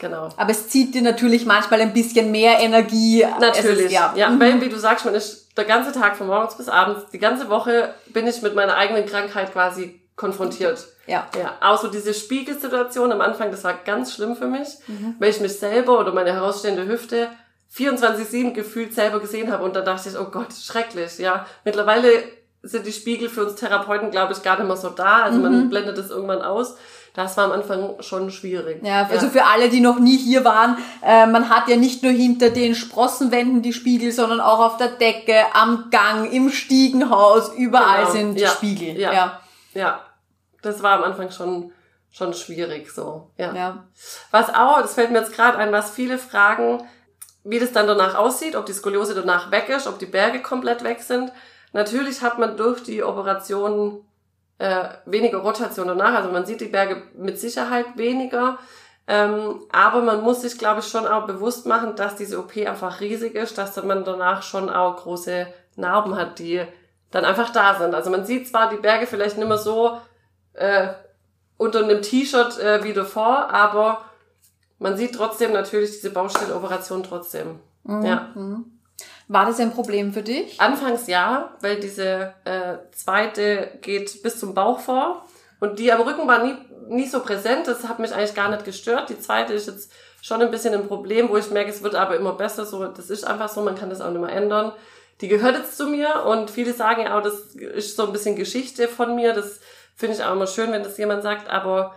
[0.00, 0.28] Genau.
[0.36, 3.26] Aber es zieht dir natürlich manchmal ein bisschen mehr Energie.
[3.40, 3.86] Natürlich.
[3.86, 4.38] Ist, ja, ja mhm.
[4.38, 7.48] weil, wie du sagst, man ist der ganze Tag von morgens bis abends, die ganze
[7.48, 10.86] Woche bin ich mit meiner eigenen Krankheit quasi konfrontiert.
[11.06, 11.26] Ja.
[11.38, 11.54] Ja.
[11.60, 15.14] Auch so diese Spiegelsituation am Anfang, das war ganz schlimm für mich, mhm.
[15.18, 17.28] weil ich mich selber oder meine herausstehende Hüfte
[17.74, 21.46] 24-7 gefühlt selber gesehen habe und da dachte ich, oh Gott, schrecklich, ja.
[21.64, 22.10] Mittlerweile
[22.62, 25.22] sind die Spiegel für uns Therapeuten, glaube ich, gar nicht mehr so da.
[25.22, 25.44] Also mhm.
[25.44, 26.76] man blendet das irgendwann aus.
[27.14, 28.84] Das war am Anfang schon schwierig.
[28.84, 29.32] Ja, also ja.
[29.32, 32.74] für alle, die noch nie hier waren, äh, man hat ja nicht nur hinter den
[32.74, 38.12] Sprossenwänden die Spiegel, sondern auch auf der Decke, am Gang, im Stiegenhaus, überall genau.
[38.12, 38.50] sind ja.
[38.50, 38.98] Spiegel.
[38.98, 39.12] Ja.
[39.12, 39.40] ja.
[39.74, 40.00] Ja.
[40.62, 41.72] Das war am Anfang schon
[42.10, 43.30] schon schwierig so.
[43.36, 43.54] Ja.
[43.54, 43.84] ja.
[44.30, 46.82] Was auch, das fällt mir jetzt gerade ein, was viele fragen,
[47.44, 50.84] wie das dann danach aussieht, ob die Skoliose danach weg ist, ob die Berge komplett
[50.84, 51.32] weg sind.
[51.72, 54.04] Natürlich hat man durch die Operation
[54.58, 56.14] äh, weniger Rotation danach.
[56.14, 58.58] Also man sieht die Berge mit Sicherheit weniger.
[59.06, 63.00] Ähm, aber man muss sich, glaube ich, schon auch bewusst machen, dass diese OP einfach
[63.00, 65.46] riesig ist, dass man danach schon auch große
[65.76, 66.62] Narben hat, die
[67.10, 67.94] dann einfach da sind.
[67.94, 69.98] Also man sieht zwar die Berge vielleicht nicht mehr so
[70.58, 70.88] äh,
[71.56, 74.04] unter einem T-Shirt äh, wie davor, aber
[74.78, 77.60] man sieht trotzdem natürlich diese Baustellenoperation trotzdem.
[77.84, 78.04] Mhm.
[78.04, 78.28] Ja.
[78.34, 78.78] Mhm.
[79.28, 80.60] War das ein Problem für dich?
[80.60, 85.26] Anfangs ja, weil diese äh, zweite geht bis zum Bauch vor
[85.60, 86.54] und die am Rücken war nie,
[86.88, 87.66] nie so präsent.
[87.66, 89.10] Das hat mich eigentlich gar nicht gestört.
[89.10, 89.92] Die zweite ist jetzt
[90.22, 92.64] schon ein bisschen ein Problem, wo ich merke, es wird aber immer besser.
[92.64, 94.72] So, das ist einfach so, man kann das auch nicht mehr ändern.
[95.20, 98.36] Die gehört jetzt zu mir und viele sagen ja auch, das ist so ein bisschen
[98.36, 99.34] Geschichte von mir.
[99.34, 99.60] Das
[99.98, 101.50] finde ich auch immer schön, wenn das jemand sagt.
[101.50, 101.94] Aber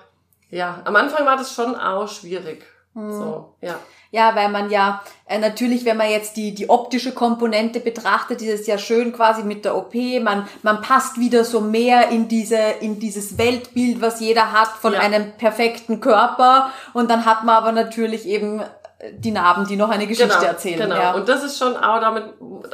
[0.49, 2.65] ja, am Anfang war das schon auch schwierig.
[2.93, 3.13] Mhm.
[3.13, 3.75] So, ja.
[4.13, 8.61] Ja, weil man ja äh, natürlich, wenn man jetzt die die optische Komponente betrachtet, ist
[8.61, 9.93] es ja schön quasi mit der OP.
[10.21, 14.91] Man man passt wieder so mehr in diese in dieses Weltbild, was jeder hat von
[14.91, 14.99] ja.
[14.99, 16.71] einem perfekten Körper.
[16.91, 18.65] Und dann hat man aber natürlich eben äh,
[19.13, 20.79] die Narben, die noch eine Geschichte genau, erzählen.
[20.79, 20.95] Genau.
[20.95, 21.13] Ja.
[21.13, 22.25] Und das ist schon auch damit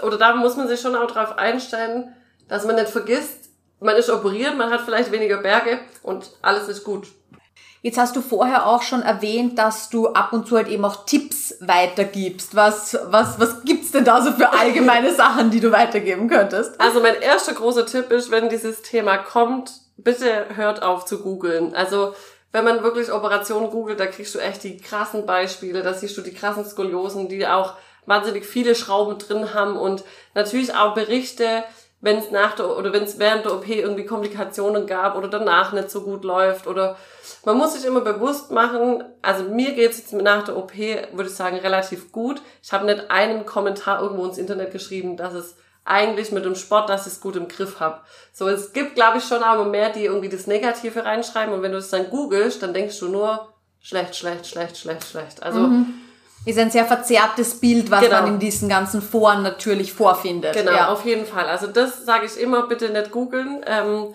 [0.01, 2.15] oder da muss man sich schon auch darauf einstellen,
[2.47, 3.46] dass man nicht vergisst,
[3.79, 7.07] man ist operiert, man hat vielleicht weniger Berge und alles ist gut.
[7.81, 11.05] Jetzt hast du vorher auch schon erwähnt, dass du ab und zu halt eben auch
[11.05, 12.55] Tipps weitergibst.
[12.55, 16.79] Was, was, was gibt's denn da so für allgemeine Sachen, die du weitergeben könntest?
[16.81, 21.75] Also mein erster großer Tipp ist, wenn dieses Thema kommt, bitte hört auf zu googeln.
[21.75, 22.13] Also
[22.51, 26.21] wenn man wirklich Operationen googelt, da kriegst du echt die krassen Beispiele, da siehst du
[26.21, 27.75] die krassen Skoliosen, die auch
[28.07, 30.03] wahnsinnig viele Schrauben drin haben und
[30.33, 31.63] natürlich auch Berichte,
[31.99, 35.73] wenn es nach der oder wenn es während der OP irgendwie Komplikationen gab oder danach
[35.73, 36.95] nicht so gut läuft oder
[37.43, 41.35] man muss sich immer bewusst machen, also mir geht's jetzt nach der OP, würde ich
[41.35, 42.41] sagen, relativ gut.
[42.61, 46.89] Ich habe nicht einen Kommentar irgendwo ins Internet geschrieben, dass es eigentlich mit dem Sport,
[46.89, 48.01] dass ich es gut im Griff habe.
[48.31, 51.71] So, es gibt, glaube ich, schon aber mehr, die irgendwie das Negative reinschreiben und wenn
[51.71, 55.41] du es dann googelst, dann denkst du nur schlecht, schlecht, schlecht, schlecht, schlecht.
[55.41, 56.06] Also mhm
[56.47, 58.21] ist ein sehr verzerrtes Bild, was genau.
[58.21, 60.53] man in diesen ganzen Foren natürlich vorfindet.
[60.53, 60.87] Genau, ja.
[60.87, 61.45] auf jeden Fall.
[61.45, 63.63] Also das sage ich immer, bitte nicht googeln.
[63.67, 64.13] Ähm,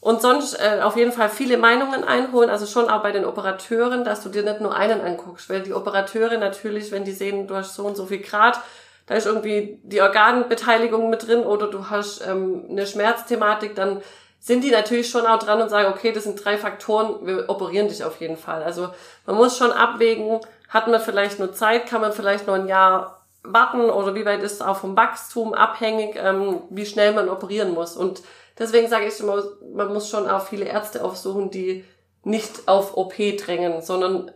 [0.00, 4.04] und sonst äh, auf jeden Fall viele Meinungen einholen, also schon auch bei den Operateuren,
[4.04, 7.56] dass du dir nicht nur einen anguckst, weil die Operateure natürlich, wenn die sehen, du
[7.56, 8.60] hast so und so viel Grad,
[9.06, 14.00] da ist irgendwie die Organbeteiligung mit drin oder du hast ähm, eine Schmerzthematik, dann
[14.40, 17.88] sind die natürlich schon auch dran und sagen, okay, das sind drei Faktoren, wir operieren
[17.88, 18.62] dich auf jeden Fall.
[18.62, 18.90] Also
[19.26, 21.86] man muss schon abwägen, hat man vielleicht nur Zeit?
[21.86, 23.90] Kann man vielleicht noch ein Jahr warten?
[23.90, 27.96] Oder wie weit ist es auch vom Wachstum abhängig, ähm, wie schnell man operieren muss?
[27.96, 28.22] Und
[28.58, 29.42] deswegen sage ich immer,
[29.74, 31.84] man muss schon auch viele Ärzte aufsuchen, die
[32.24, 34.30] nicht auf OP drängen, sondern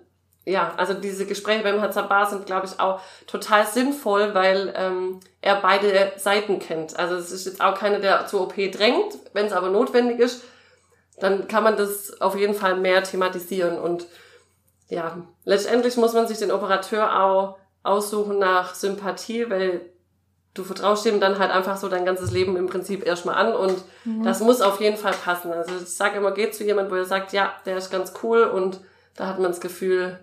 [0.45, 5.57] ja, also diese Gespräche beim Hazzabar sind, glaube ich, auch total sinnvoll, weil ähm, er
[5.57, 6.99] beide Seiten kennt.
[6.99, 9.19] Also es ist jetzt auch keiner, der zur OP drängt.
[9.35, 10.43] Wenn es aber notwendig ist,
[11.21, 13.79] dann kann man das auf jeden Fall mehr thematisieren.
[13.79, 14.07] Und
[14.93, 15.17] ja,
[15.47, 19.81] letztendlich muss man sich den Operateur auch aussuchen nach Sympathie, weil
[20.53, 23.83] du vertraust ihm dann halt einfach so dein ganzes Leben im Prinzip erstmal an und
[24.05, 24.23] mhm.
[24.23, 25.51] das muss auf jeden Fall passen.
[25.51, 28.43] Also ich sage immer, geht zu jemandem, wo er sagt, ja, der ist ganz cool
[28.43, 28.81] und
[29.17, 30.21] da hat man das Gefühl,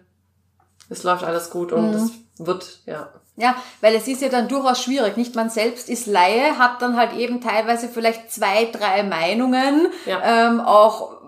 [0.87, 2.45] es läuft alles gut und es mhm.
[2.45, 3.09] wird, ja.
[3.37, 5.33] Ja, weil es ist ja dann durchaus schwierig, nicht?
[5.33, 10.21] Man selbst ist Laie, hat dann halt eben teilweise vielleicht zwei, drei Meinungen, ja.
[10.23, 11.18] ähm, auch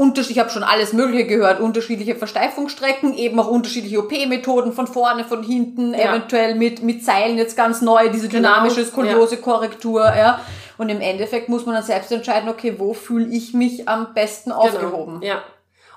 [0.00, 5.24] unterschiedlich, ich habe schon alles Mögliche gehört, unterschiedliche Versteifungsstrecken, eben auch unterschiedliche OP-Methoden von vorne,
[5.24, 6.08] von hinten, ja.
[6.08, 8.48] eventuell mit, mit Seilen jetzt ganz neu, diese genau.
[8.48, 10.40] dynamische Skoliose-Korrektur, ja.
[10.78, 14.50] Und im Endeffekt muss man dann selbst entscheiden, okay, wo fühle ich mich am besten
[14.50, 14.62] genau.
[14.62, 15.20] aufgehoben.
[15.20, 15.34] Genau.
[15.34, 15.42] Ja.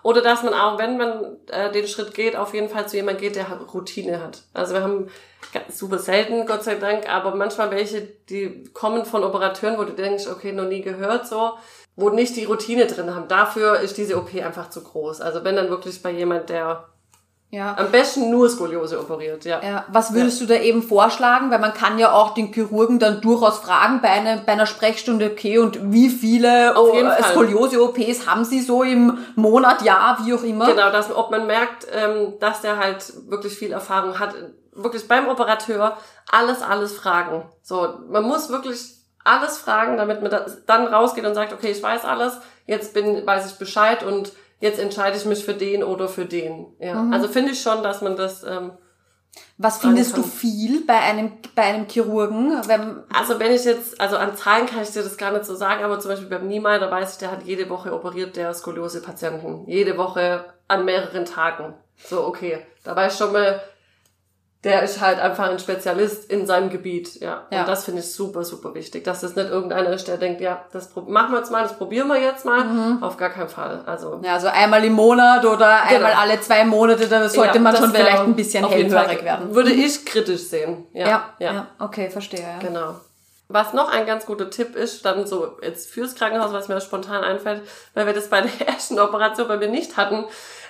[0.02, 3.22] Oder dass man auch, wenn man äh, den Schritt geht, auf jeden Fall zu jemandem
[3.22, 4.42] geht, der Routine hat.
[4.54, 5.08] Also wir haben
[5.70, 10.28] super selten, Gott sei Dank, aber manchmal welche, die kommen von Operateuren, wo du denkst,
[10.28, 11.54] okay, noch nie gehört so,
[11.96, 13.28] wo nicht die Routine drin haben.
[13.28, 15.22] Dafür ist diese OP einfach zu groß.
[15.22, 16.86] Also wenn dann wirklich bei jemand, der
[17.54, 17.76] ja.
[17.78, 19.62] Am besten nur Skoliose operiert, ja.
[19.62, 19.86] ja.
[19.88, 20.48] Was würdest ja.
[20.48, 21.52] du da eben vorschlagen?
[21.52, 25.30] Weil man kann ja auch den Chirurgen dann durchaus fragen bei, einer bei einer Sprechstunde,
[25.32, 26.74] okay, und wie viele
[27.30, 30.66] Skoliose-OPs haben sie so im Monat, Jahr, wie auch immer?
[30.66, 34.34] Genau, dass, ob man merkt, ähm, dass der halt wirklich viel Erfahrung hat.
[34.72, 35.96] Wirklich beim Operateur
[36.32, 37.44] alles, alles fragen.
[37.62, 40.32] So, man muss wirklich alles fragen, damit man
[40.66, 44.80] dann rausgeht und sagt, okay, ich weiß alles, jetzt bin, weiß ich Bescheid und jetzt
[44.80, 46.68] entscheide ich mich für den oder für den.
[46.80, 46.96] Ja.
[46.96, 47.14] Mhm.
[47.14, 48.44] Also finde ich schon, dass man das.
[48.44, 48.72] Ähm,
[49.58, 52.62] was findest du viel bei einem bei einem Chirurgen?
[52.68, 55.56] Wenn also wenn ich jetzt, also an Zahlen kann ich dir das gar nicht so
[55.56, 58.54] sagen, aber zum Beispiel beim Niemeyer, da weiß ich, der hat jede Woche operiert, der
[58.54, 59.64] Skoliose-Patienten.
[59.68, 61.74] Jede Woche an mehreren Tagen.
[61.98, 62.60] So, okay.
[62.84, 63.62] Da weiß ich schon mal,
[64.64, 67.46] der ist halt einfach ein Spezialist in seinem Gebiet, ja.
[67.52, 67.62] ja.
[67.62, 70.64] Und das finde ich super, super wichtig, dass das nicht irgendeiner ist, der denkt, ja,
[70.72, 72.64] das machen wir jetzt mal, das probieren wir jetzt mal.
[72.64, 73.04] Mhm.
[73.04, 73.84] Auf gar keinen Fall.
[73.86, 75.96] Also ja, also einmal im Monat oder genau.
[75.96, 79.54] einmal alle zwei Monate, da sollte ja, man schon vielleicht ein bisschen hellhörig werden.
[79.54, 80.88] Würde ich kritisch sehen.
[80.94, 81.54] Ja, ja, ja.
[81.54, 81.68] ja.
[81.80, 82.42] okay, verstehe.
[82.42, 82.60] Ja.
[82.60, 82.96] Genau.
[83.50, 87.26] Was noch ein ganz guter Tipp ist, dann so jetzt fürs Krankenhaus, was mir spontan
[87.26, 90.24] einfällt, weil wir das bei der ersten Operation bei mir nicht hatten,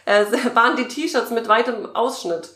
[0.06, 0.26] äh,
[0.56, 2.50] waren die T-Shirts mit weitem Ausschnitt.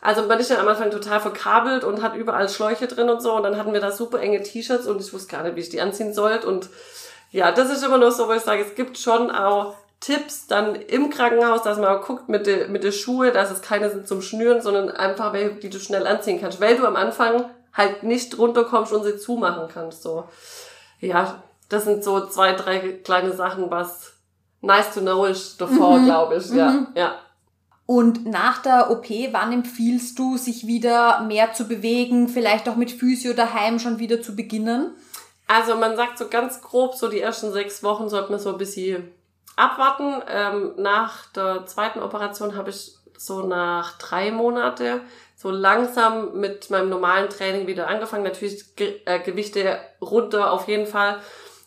[0.00, 3.34] Also man ist ja am Anfang total verkabelt und hat überall Schläuche drin und so.
[3.34, 5.68] Und dann hatten wir da super enge T-Shirts und ich wusste gar nicht, wie ich
[5.68, 6.46] die anziehen sollte.
[6.46, 6.70] Und
[7.30, 10.74] ja, das ist immer noch so, wo ich sage, es gibt schon auch Tipps dann
[10.74, 14.08] im Krankenhaus, dass man auch guckt mit den mit de Schuhe, dass es keine sind
[14.08, 16.60] zum Schnüren, sondern einfach welche, die du schnell anziehen kannst.
[16.60, 17.44] Weil du am Anfang
[17.74, 20.02] halt nicht runterkommst und sie zumachen kannst.
[20.02, 20.24] So,
[21.00, 24.14] ja, das sind so zwei, drei kleine Sachen, was
[24.62, 26.06] nice to know ist davor, mhm.
[26.06, 26.50] glaube ich.
[26.50, 26.88] Ja, mhm.
[26.94, 27.14] ja.
[27.90, 32.92] Und nach der OP, wann empfiehlst du, sich wieder mehr zu bewegen, vielleicht auch mit
[32.92, 34.94] Physio daheim schon wieder zu beginnen?
[35.48, 38.58] Also man sagt so ganz grob, so die ersten sechs Wochen sollte man so ein
[38.58, 39.10] bisschen
[39.56, 40.22] abwarten.
[40.28, 45.00] Ähm, nach der zweiten Operation habe ich so nach drei Monate
[45.34, 48.22] so langsam mit meinem normalen Training wieder angefangen.
[48.22, 51.18] Natürlich Ge äh, Gewichte runter auf jeden Fall.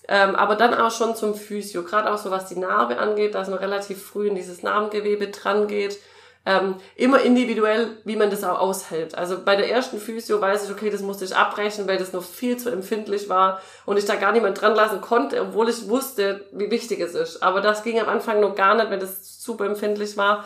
[0.08, 3.50] Ähm, aber dann auch schon zum Physio, gerade auch so was die Narbe angeht, dass
[3.50, 6.00] man relativ früh in dieses Narbengewebe dran geht
[6.46, 9.16] ähm, immer individuell, wie man das auch aushält.
[9.16, 12.24] Also bei der ersten Physio weiß ich, okay, das musste ich abbrechen, weil das noch
[12.24, 16.46] viel zu empfindlich war und ich da gar niemand dran lassen konnte, obwohl ich wusste,
[16.52, 17.42] wie wichtig es ist.
[17.42, 20.44] Aber das ging am Anfang noch gar nicht, wenn das super empfindlich war.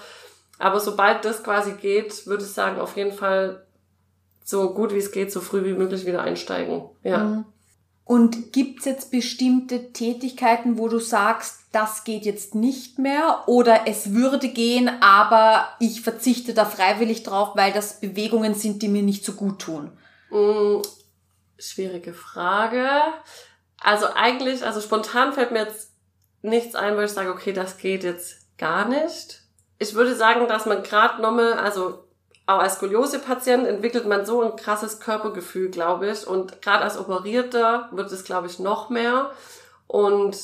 [0.60, 3.66] Aber sobald das quasi geht, würde ich sagen, auf jeden Fall
[4.43, 6.84] so gut wie es geht, so früh wie möglich wieder einsteigen.
[7.04, 7.18] Ja.
[7.18, 7.45] Mhm.
[8.08, 14.14] Und gibt's jetzt bestimmte Tätigkeiten, wo du sagst, das geht jetzt nicht mehr oder es
[14.14, 19.26] würde gehen, aber ich verzichte da freiwillig drauf, weil das Bewegungen sind, die mir nicht
[19.26, 19.91] so gut tun?
[20.30, 20.82] Mm,
[21.60, 22.89] schwierige Frage.
[23.82, 25.91] Also eigentlich, also spontan fällt mir jetzt
[26.41, 29.41] nichts ein, wo ich sage, okay, das geht jetzt gar nicht.
[29.80, 32.07] Ich würde sagen, dass man gerade nochmal, also
[32.48, 36.26] auch als Skoliose-Patient entwickelt man so ein krasses Körpergefühl, glaube ich.
[36.26, 39.32] Und gerade als Operierter wird es, glaube ich, noch mehr.
[39.86, 40.38] Und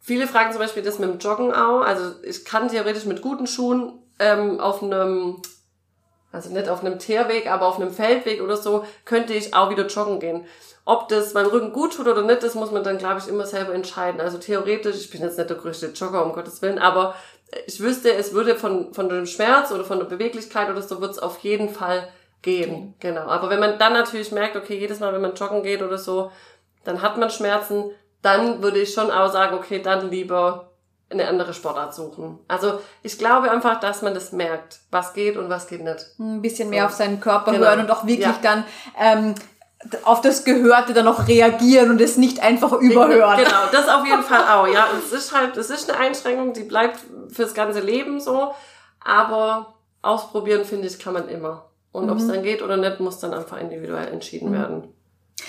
[0.00, 1.82] viele fragen zum Beispiel das mit dem Joggen auch.
[1.82, 5.40] Also ich kann theoretisch mit guten Schuhen ähm, auf einem,
[6.32, 9.86] also nicht auf einem Teerweg, aber auf einem Feldweg oder so, könnte ich auch wieder
[9.86, 10.44] joggen gehen.
[10.84, 13.46] Ob das meinem Rücken gut tut oder nicht, das muss man dann, glaube ich, immer
[13.46, 14.20] selber entscheiden.
[14.20, 17.14] Also theoretisch, ich bin jetzt nicht der größte Jogger, um Gottes Willen, aber
[17.66, 21.12] ich wüsste, es würde von, von dem Schmerz oder von der Beweglichkeit oder so, wird
[21.12, 22.08] es auf jeden Fall
[22.42, 22.70] gehen.
[22.70, 22.94] Okay.
[23.00, 23.22] Genau.
[23.22, 26.30] Aber wenn man dann natürlich merkt, okay, jedes Mal, wenn man joggen geht oder so,
[26.84, 27.90] dann hat man Schmerzen,
[28.22, 30.70] dann würde ich schon auch sagen, okay, dann lieber
[31.10, 32.38] eine andere Sportart suchen.
[32.48, 36.04] Also ich glaube einfach, dass man das merkt, was geht und was geht nicht.
[36.18, 36.86] Ein bisschen mehr so.
[36.88, 37.66] auf seinen Körper genau.
[37.66, 38.38] hören und auch wirklich ja.
[38.42, 38.64] dann
[38.98, 39.34] ähm,
[40.02, 43.38] auf das Gehörte dann noch reagieren und es nicht einfach überhören.
[43.38, 44.88] Genau, das auf jeden Fall auch, ja.
[44.98, 46.98] Es ist halt, es ist eine Einschränkung, die bleibt
[47.30, 48.54] fürs ganze Leben so,
[49.00, 51.66] aber ausprobieren, finde ich, kann man immer.
[51.92, 52.12] Und mhm.
[52.12, 54.54] ob es dann geht oder nicht, muss dann einfach individuell entschieden mhm.
[54.54, 54.94] werden.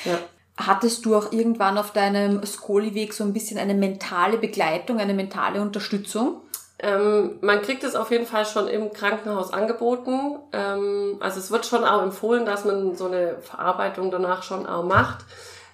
[0.06, 0.20] Ja.
[0.58, 5.62] Hattest du auch irgendwann auf deinem Skoli-Weg so ein bisschen eine mentale Begleitung, eine mentale
[5.62, 6.42] Unterstützung?
[6.82, 10.40] Ähm, man kriegt es auf jeden Fall schon im Krankenhaus angeboten.
[10.54, 14.84] Ähm, also es wird schon auch empfohlen, dass man so eine Verarbeitung danach schon auch
[14.84, 15.26] macht.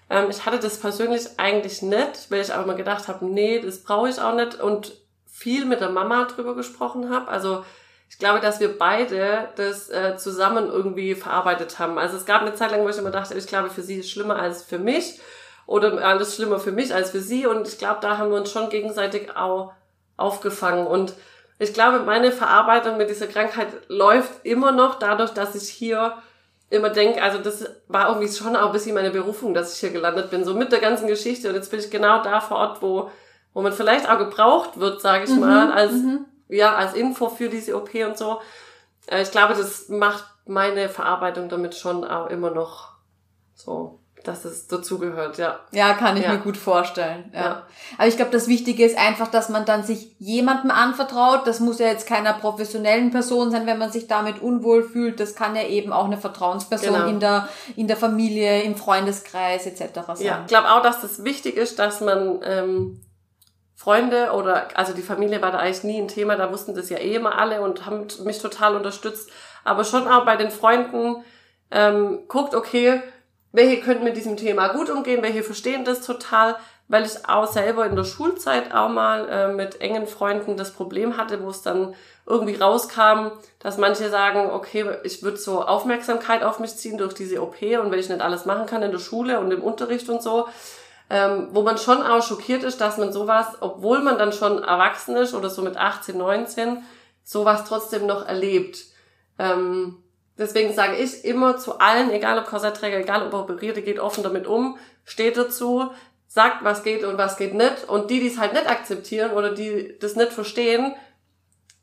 [0.10, 3.84] Ähm, ich hatte das persönlich eigentlich nicht, weil ich aber mal gedacht habe, nee, das
[3.84, 4.94] brauche ich auch nicht und
[5.28, 7.28] viel mit der Mama drüber gesprochen habe.
[7.28, 7.64] Also
[8.10, 12.00] ich glaube, dass wir beide das äh, zusammen irgendwie verarbeitet haben.
[12.00, 14.06] Also es gab eine Zeit lang, wo ich immer dachte, ich glaube, für sie ist
[14.06, 15.20] es schlimmer als für mich.
[15.68, 17.46] oder alles schlimmer für mich als für sie.
[17.46, 19.74] Und ich glaube, da haben wir uns schon gegenseitig auch
[20.18, 20.88] aufgefangen.
[20.88, 21.14] Und
[21.60, 26.18] ich glaube, meine Verarbeitung mit dieser Krankheit läuft immer noch dadurch, dass ich hier
[26.70, 29.92] immer denke, also das war irgendwie schon auch ein bisschen meine Berufung, dass ich hier
[29.92, 31.50] gelandet bin, so mit der ganzen Geschichte.
[31.50, 33.10] Und jetzt bin ich genau da vor Ort, wo,
[33.54, 36.26] wo man vielleicht auch gebraucht wird, sage ich mhm, mal, als, mhm.
[36.50, 38.42] ja, als Info für diese OP und so.
[39.08, 42.94] Äh, ich glaube, das macht meine Verarbeitung damit schon auch immer noch
[43.54, 45.60] so dass es dazugehört, ja.
[45.72, 46.34] Ja, kann ich ja.
[46.34, 47.32] mir gut vorstellen.
[47.34, 47.42] Ja.
[47.42, 47.64] ja.
[47.98, 51.46] Aber ich glaube, das Wichtige ist einfach, dass man dann sich jemandem anvertraut.
[51.46, 55.20] Das muss ja jetzt keiner professionellen Person sein, wenn man sich damit unwohl fühlt.
[55.20, 57.08] Das kann ja eben auch eine Vertrauensperson genau.
[57.08, 60.00] in der in der Familie, im Freundeskreis etc.
[60.16, 60.26] sein.
[60.26, 63.02] Ja, ich glaube auch, dass das wichtig ist, dass man ähm,
[63.76, 66.36] Freunde oder also die Familie war da eigentlich nie ein Thema.
[66.36, 69.30] Da wussten das ja eh immer alle und haben mich total unterstützt.
[69.64, 71.24] Aber schon auch bei den Freunden
[71.72, 73.02] ähm, guckt, okay,
[73.56, 77.86] welche können mit diesem Thema gut umgehen, welche verstehen das total, weil ich auch selber
[77.86, 81.96] in der Schulzeit auch mal äh, mit engen Freunden das Problem hatte, wo es dann
[82.26, 87.42] irgendwie rauskam, dass manche sagen, okay, ich würde so Aufmerksamkeit auf mich ziehen durch diese
[87.42, 90.22] OP und wenn ich nicht alles machen kann in der Schule und im Unterricht und
[90.22, 90.48] so,
[91.10, 95.16] ähm, wo man schon auch schockiert ist, dass man sowas, obwohl man dann schon erwachsen
[95.16, 96.84] ist oder so mit 18, 19,
[97.24, 98.80] sowas trotzdem noch erlebt.
[99.40, 100.04] Ähm,
[100.38, 104.48] Deswegen sage ich immer zu allen, egal ob Korsettträger, egal ob operierte, geht offen damit
[104.48, 105.92] um, steht dazu,
[106.28, 107.88] sagt, was geht und was geht nicht.
[107.88, 110.94] Und die, die es halt nicht akzeptieren oder die das nicht verstehen,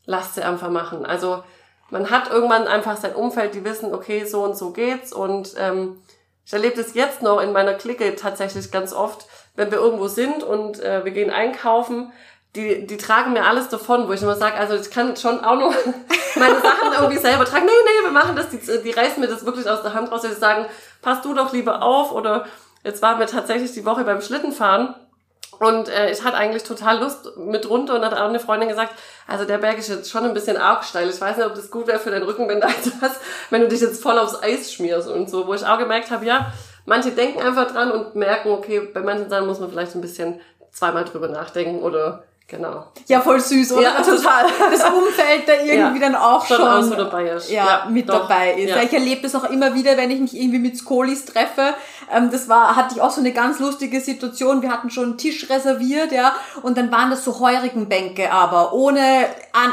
[0.04, 1.06] lasst sie einfach machen.
[1.06, 1.42] Also
[1.90, 5.12] man hat irgendwann einfach sein Umfeld, die wissen, okay, so und so geht's.
[5.12, 6.02] Und ähm,
[6.44, 10.42] ich erlebe das jetzt noch in meiner Clique tatsächlich ganz oft, wenn wir irgendwo sind
[10.42, 12.12] und äh, wir gehen einkaufen,
[12.54, 15.56] die, die tragen mir alles davon, wo ich immer sage, also ich kann schon auch
[15.56, 15.70] nur
[16.36, 17.64] meine Sachen irgendwie selber tragen.
[17.64, 20.22] Nee, nee, wir machen das, die, die reißen mir das wirklich aus der Hand raus.
[20.22, 20.66] Die sagen,
[21.00, 22.12] pass du doch lieber auf.
[22.12, 22.44] Oder
[22.84, 24.94] jetzt waren wir tatsächlich die Woche beim Schlittenfahren.
[25.60, 28.94] Und äh, ich hatte eigentlich total Lust mit runter und hat auch eine Freundin gesagt,
[29.26, 31.08] also der Berg ist jetzt schon ein bisschen arg steil.
[31.08, 33.80] Ich weiß nicht, ob das gut wäre für deinen Rücken, wenn, etwas, wenn du dich
[33.80, 35.46] jetzt voll aufs Eis schmierst und so.
[35.46, 36.52] Wo ich auch gemerkt habe, ja,
[36.84, 40.40] manche denken einfach dran und merken, okay, bei manchen Sachen muss man vielleicht ein bisschen
[40.70, 42.84] zweimal drüber nachdenken oder Genau.
[43.08, 43.82] Ja, voll süß, oder?
[43.82, 44.44] Ja, total.
[44.70, 46.92] Das Umfeld da irgendwie ja, dann auch schon, schon.
[47.48, 48.28] Ja, ja mit doch.
[48.28, 48.76] dabei ist.
[48.76, 51.74] Ich erlebe das auch immer wieder, wenn ich mich irgendwie mit Skolis treffe.
[52.10, 54.62] Ähm, das war, hatte ich auch so eine ganz lustige Situation.
[54.62, 56.32] Wir hatten schon einen Tisch reserviert, ja,
[56.62, 59.26] und dann waren das so heurigen Bänke, aber ohne,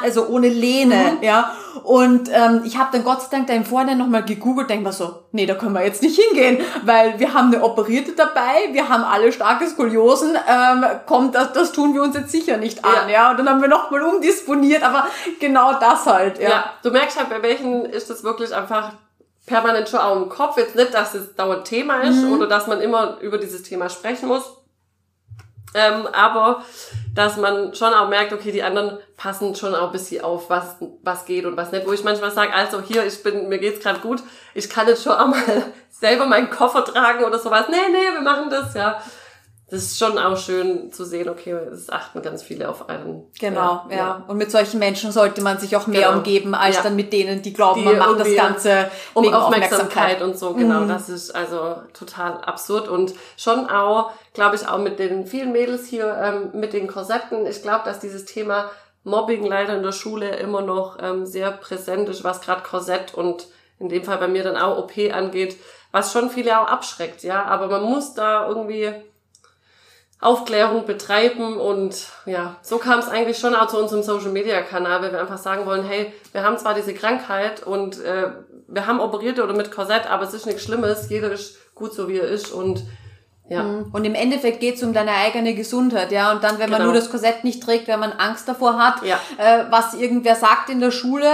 [0.04, 1.24] also ohne Lehne, mhm.
[1.24, 1.52] ja.
[1.84, 4.94] Und ähm, ich habe dann Gott sei Dank da im Vorhinein nochmal gegoogelt, denke mir
[4.94, 8.90] so, nee, da können wir jetzt nicht hingehen, weil wir haben eine Operierte dabei, wir
[8.90, 13.08] haben alle starke Skoliosen, ähm, kommt, das, das tun wir uns jetzt sicher nicht an,
[13.08, 13.14] ja.
[13.14, 13.32] ja?
[13.32, 15.08] Und dann haben wir nochmal umdisponiert, aber
[15.40, 16.50] genau das halt, ja.
[16.50, 16.66] ja.
[16.84, 18.94] Du merkst halt, bei welchen ist das wirklich einfach
[19.50, 20.58] permanent schon auch im Kopf.
[20.58, 22.34] Jetzt nicht, dass es dauernd Thema ist mhm.
[22.34, 24.56] oder dass man immer über dieses Thema sprechen muss.
[25.74, 26.64] Ähm, aber
[27.14, 30.78] dass man schon auch merkt, okay, die anderen passen schon auch ein bisschen auf, was,
[31.04, 31.86] was geht und was nicht.
[31.86, 34.24] Wo ich manchmal sage, also hier, ich bin, mir geht's gerade gut,
[34.54, 35.42] ich kann jetzt schon auch mal
[35.90, 37.66] selber meinen Koffer tragen oder sowas.
[37.70, 39.00] Nee, nee, wir machen das, ja
[39.70, 43.28] das ist schon auch schön zu sehen, okay, es achten ganz viele auf einen.
[43.40, 43.96] Genau, ja.
[43.96, 44.24] ja.
[44.28, 46.18] Und mit solchen Menschen sollte man sich auch mehr genau.
[46.18, 46.84] umgeben, als ja.
[46.84, 50.22] dann mit denen, die glauben, die man macht das Ganze um Aufmerksamkeit.
[50.22, 50.22] Aufmerksamkeit.
[50.24, 50.54] und so.
[50.54, 50.88] Genau, mhm.
[50.88, 55.86] das ist also total absurd und schon auch, glaube ich, auch mit den vielen Mädels
[55.86, 57.46] hier, ähm, mit den Korsetten.
[57.46, 58.72] Ich glaube, dass dieses Thema
[59.04, 63.48] Mobbing leider in der Schule immer noch ähm, sehr präsent ist, was gerade Korsett und
[63.80, 65.58] in dem Fall bei mir dann auch OP angeht,
[65.92, 67.46] was schon viele auch abschreckt, ja.
[67.46, 68.94] Aber man muss da irgendwie
[70.22, 75.02] Aufklärung betreiben und ja, so kam es eigentlich schon auch zu unserem Social Media Kanal,
[75.02, 78.32] weil wir einfach sagen wollen, hey, wir haben zwar diese Krankheit und äh,
[78.68, 82.10] wir haben operiert oder mit Korsett, aber es ist nichts Schlimmes, jeder ist gut so
[82.10, 82.84] wie er ist und
[83.50, 83.64] ja.
[83.64, 83.90] Mhm.
[83.92, 86.32] Und im Endeffekt geht's um deine eigene Gesundheit, ja.
[86.32, 86.92] Und dann, wenn man genau.
[86.92, 89.20] nur das Korsett nicht trägt, wenn man Angst davor hat, ja.
[89.38, 91.28] äh, was irgendwer sagt in der Schule,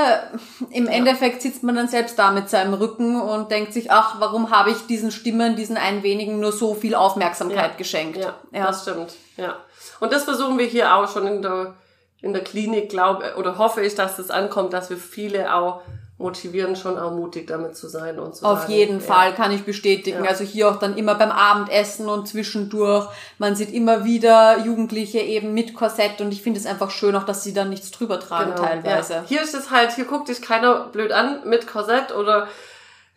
[0.71, 0.87] im.
[0.95, 4.69] Endeffekt sitzt man dann selbst da mit seinem Rücken und denkt sich, ach, warum habe
[4.71, 8.17] ich diesen Stimmen, diesen ein wenigen nur so viel Aufmerksamkeit geschenkt?
[8.17, 9.57] Ja, das stimmt, ja.
[9.99, 11.73] Und das versuchen wir hier auch schon in der,
[12.21, 15.81] in der Klinik, glaube oder hoffe ich, dass das ankommt, dass wir viele auch
[16.17, 18.45] motivieren, schon auch mutig damit zu sein und so.
[18.45, 19.05] Auf sagen, jeden ja.
[19.05, 20.23] Fall kann ich bestätigen.
[20.23, 20.29] Ja.
[20.29, 23.07] Also hier auch dann immer beim Abendessen und zwischendurch.
[23.37, 27.25] Man sieht immer wieder Jugendliche eben mit Korsett und ich finde es einfach schön auch,
[27.25, 28.65] dass sie dann nichts drüber tragen genau.
[28.65, 29.13] teilweise.
[29.13, 29.23] Ja.
[29.27, 32.47] Hier ist es halt, hier guckt dich keiner blöd an mit Korsett oder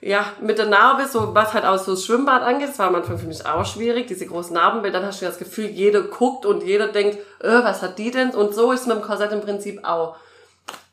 [0.01, 2.95] ja, mit der Narbe, so was halt auch so das Schwimmbad angeht, das war am
[2.95, 6.03] Anfang für mich auch schwierig, diese großen Narben, weil dann hast du das Gefühl, jeder
[6.03, 8.31] guckt und jeder denkt, äh, was hat die denn?
[8.31, 10.17] Und so ist es mit dem Korsett im Prinzip auch.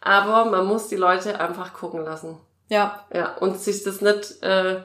[0.05, 2.37] Aber man muss die Leute einfach gucken lassen.
[2.69, 3.03] Ja.
[3.13, 4.77] Ja, und sich das nicht äh,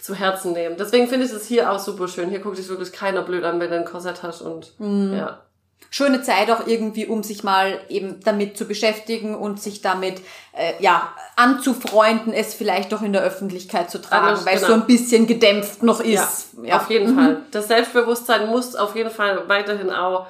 [0.00, 0.76] zu Herzen nehmen.
[0.78, 2.30] Deswegen finde ich es hier auch super schön.
[2.30, 5.42] Hier guckt sich wirklich keiner blöd an, wenn du ein Korsett hast und ja.
[5.90, 10.20] Schöne Zeit auch irgendwie, um sich mal eben damit zu beschäftigen und sich damit
[10.52, 14.74] äh, ja anzufreunden, es vielleicht auch in der Öffentlichkeit zu tragen, Also, weil es genau.
[14.74, 16.54] so ein bisschen gedämpft noch Ja, ist.
[16.62, 17.42] Ja, auf jeden Fall.
[17.50, 20.26] Das Selbstbewusstsein muss auf jeden Fall weiterhin auch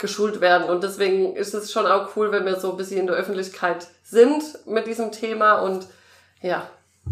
[0.00, 0.68] geschult werden.
[0.68, 3.86] Und deswegen ist es schon auch cool, wenn wir so ein bisschen in der Öffentlichkeit
[4.02, 5.86] sind mit diesem Thema und
[6.42, 6.68] ja,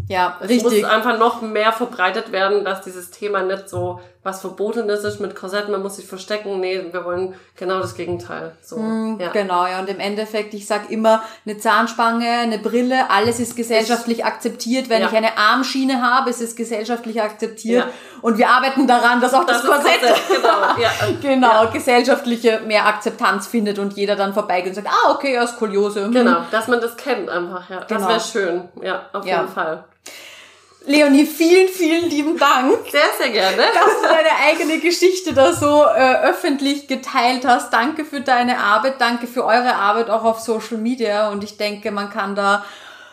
[0.09, 0.83] Ja, es richtig.
[0.83, 5.35] muss einfach noch mehr verbreitet werden, dass dieses Thema nicht so was Verbotenes ist mit
[5.35, 6.61] Korsett, man muss sich verstecken.
[6.61, 8.53] Nee, wir wollen genau das Gegenteil.
[8.63, 8.77] So,
[9.19, 9.29] ja.
[9.33, 9.79] Genau, ja.
[9.81, 14.89] Und im Endeffekt, ich sag immer, eine Zahnspange, eine Brille, alles ist gesellschaftlich akzeptiert.
[14.91, 15.09] Wenn Ja.
[15.09, 17.85] ich eine Armschiene habe, ist es gesellschaftlich akzeptiert.
[17.87, 17.91] Ja.
[18.21, 20.21] Und wir arbeiten daran, dass auch das, Das Korsett, Korsett,
[21.23, 25.47] genau, genau, gesellschaftliche mehr Akzeptanz findet und jeder dann vorbeigeht und sagt, ah, okay, ja,
[25.47, 26.05] Skoliose.
[26.05, 26.13] hm.
[26.13, 27.81] Genau, dass man das kennt einfach, ja.
[27.81, 28.09] Das Genau.
[28.09, 29.85] wäre schön, ja, auf jeden Fall.
[30.89, 32.79] Leonie, vielen, vielen lieben Dank.
[32.91, 33.57] Sehr, sehr gerne.
[33.57, 37.73] dass du deine eigene Geschichte da so äh, öffentlich geteilt hast.
[37.73, 41.91] Danke für deine Arbeit, danke für eure Arbeit auch auf Social Media und ich denke,
[41.91, 42.65] man kann da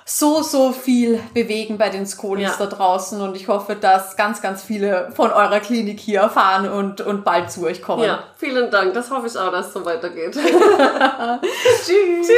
[0.08, 2.56] so, so viel bewegen bei den Skolis Ja.
[2.60, 7.02] da draußen und ich hoffe, dass ganz, ganz viele von eurer Klinik hier erfahren und,
[7.02, 8.04] und bald zu euch kommen.
[8.04, 8.94] Ja, vielen Dank.
[8.94, 10.34] Das hoffe ich auch, dass es so weitergeht.
[11.86, 12.30] Tschüss.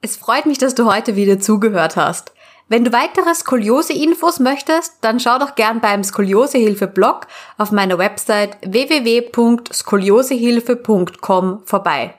[0.00, 2.32] Es freut mich, dass du heute wieder zugehört hast.
[2.68, 11.62] Wenn du weitere Skoliose-Infos möchtest, dann schau doch gern beim Skoliosehilfe-Blog auf meiner Website www.skoliosehilfe.com
[11.64, 12.14] vorbei.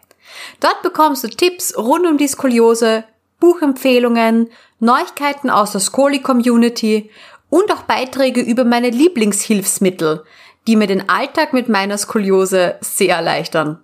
[0.62, 3.04] Dort bekommst du Tipps rund um die Skoliose,
[3.42, 7.12] Buchempfehlungen, Neuigkeiten aus der Skoli-Community
[7.50, 10.24] und auch Beiträge über meine Lieblingshilfsmittel,
[10.66, 13.84] die mir den Alltag mit meiner Skoliose sehr erleichtern.